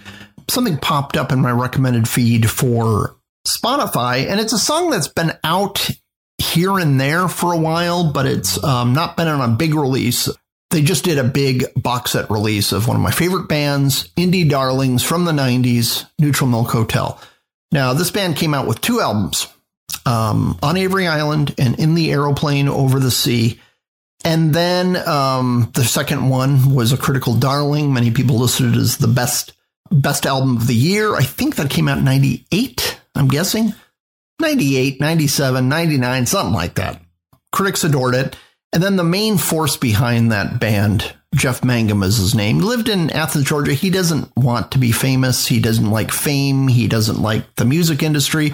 [0.49, 3.17] Something popped up in my recommended feed for
[3.47, 5.89] Spotify, and it's a song that's been out
[6.37, 10.29] here and there for a while, but it's um, not been on a big release.
[10.71, 14.49] They just did a big box set release of one of my favorite bands, Indie
[14.49, 17.21] Darlings from the 90s, Neutral Milk Hotel.
[17.71, 19.47] Now, this band came out with two albums
[20.05, 23.59] um, on Avery Island and In the Aeroplane Over the Sea.
[24.23, 27.93] And then um, the second one was a critical darling.
[27.93, 29.53] Many people listed it as the best
[29.89, 31.15] best album of the year.
[31.15, 33.73] I think that came out in 98, I'm guessing.
[34.41, 37.01] 98, 97, 99, something like that.
[37.51, 38.35] Critics adored it.
[38.73, 43.09] And then the main force behind that band, Jeff Mangum is his name, lived in
[43.11, 43.73] Athens, Georgia.
[43.73, 45.47] He doesn't want to be famous.
[45.47, 46.67] He doesn't like fame.
[46.67, 48.51] He doesn't like the music industry.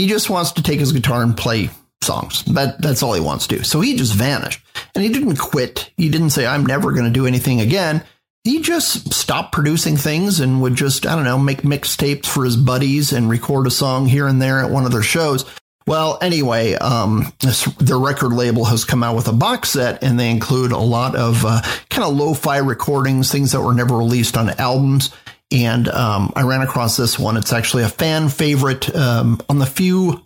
[0.00, 1.68] He just wants to take his guitar and play
[2.02, 2.42] songs.
[2.44, 3.64] That, that's all he wants to do.
[3.64, 4.64] So he just vanished.
[4.94, 5.90] And he didn't quit.
[5.98, 8.02] He didn't say, I'm never going to do anything again.
[8.42, 12.56] He just stopped producing things and would just, I don't know, make mixtapes for his
[12.56, 15.44] buddies and record a song here and there at one of their shows.
[15.86, 20.18] Well, anyway, um, this, their record label has come out with a box set, and
[20.18, 24.38] they include a lot of uh, kind of lo-fi recordings, things that were never released
[24.38, 25.12] on albums.
[25.52, 27.36] And um, I ran across this one.
[27.36, 30.22] It's actually a fan favorite um, on the few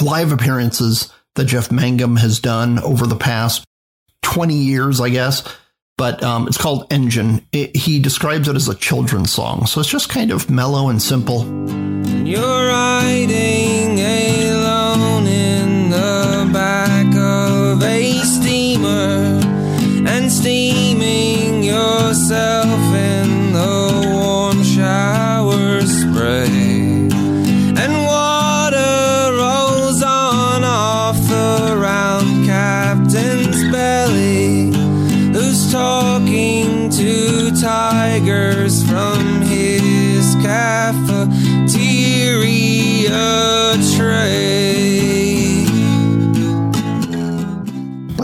[0.00, 3.64] live appearances that Jeff Mangum has done over the past
[4.22, 5.42] 20 years, I guess.
[5.98, 7.46] But um, it's called Engine.
[7.52, 9.66] It, he describes it as a children's song.
[9.66, 11.44] So it's just kind of mellow and simple.
[12.24, 19.40] You're riding alone in the back of a steamer
[20.08, 22.61] and steaming yourself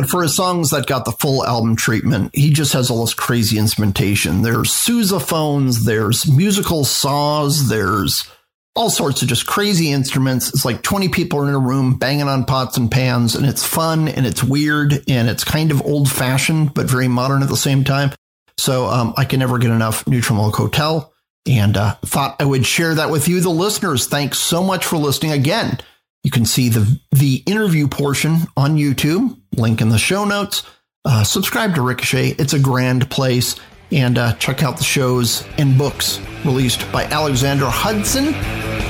[0.08, 3.12] But for his songs that got the full album treatment, he just has all this
[3.12, 4.40] crazy instrumentation.
[4.40, 8.26] There's sousaphones, there's musical saws, there's
[8.74, 10.48] all sorts of just crazy instruments.
[10.48, 13.66] It's like 20 people are in a room banging on pots and pans, and it's
[13.66, 17.56] fun and it's weird and it's kind of old fashioned, but very modern at the
[17.56, 18.12] same time.
[18.56, 21.12] So um, I can never get enough Neutral Milk Hotel
[21.46, 24.06] and uh, thought I would share that with you, the listeners.
[24.06, 25.78] Thanks so much for listening again.
[26.24, 29.37] You can see the the interview portion on YouTube.
[29.58, 30.62] Link in the show notes.
[31.04, 32.36] Uh, subscribe to Ricochet.
[32.38, 33.56] It's a grand place.
[33.90, 38.34] And uh, check out the shows and books released by Alexandra Hudson.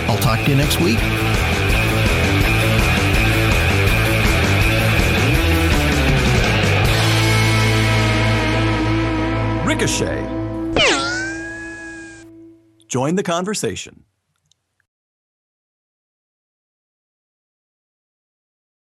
[0.08, 0.98] I'll talk to you next week.
[9.64, 10.26] Ricochet.
[12.88, 14.04] Join the conversation.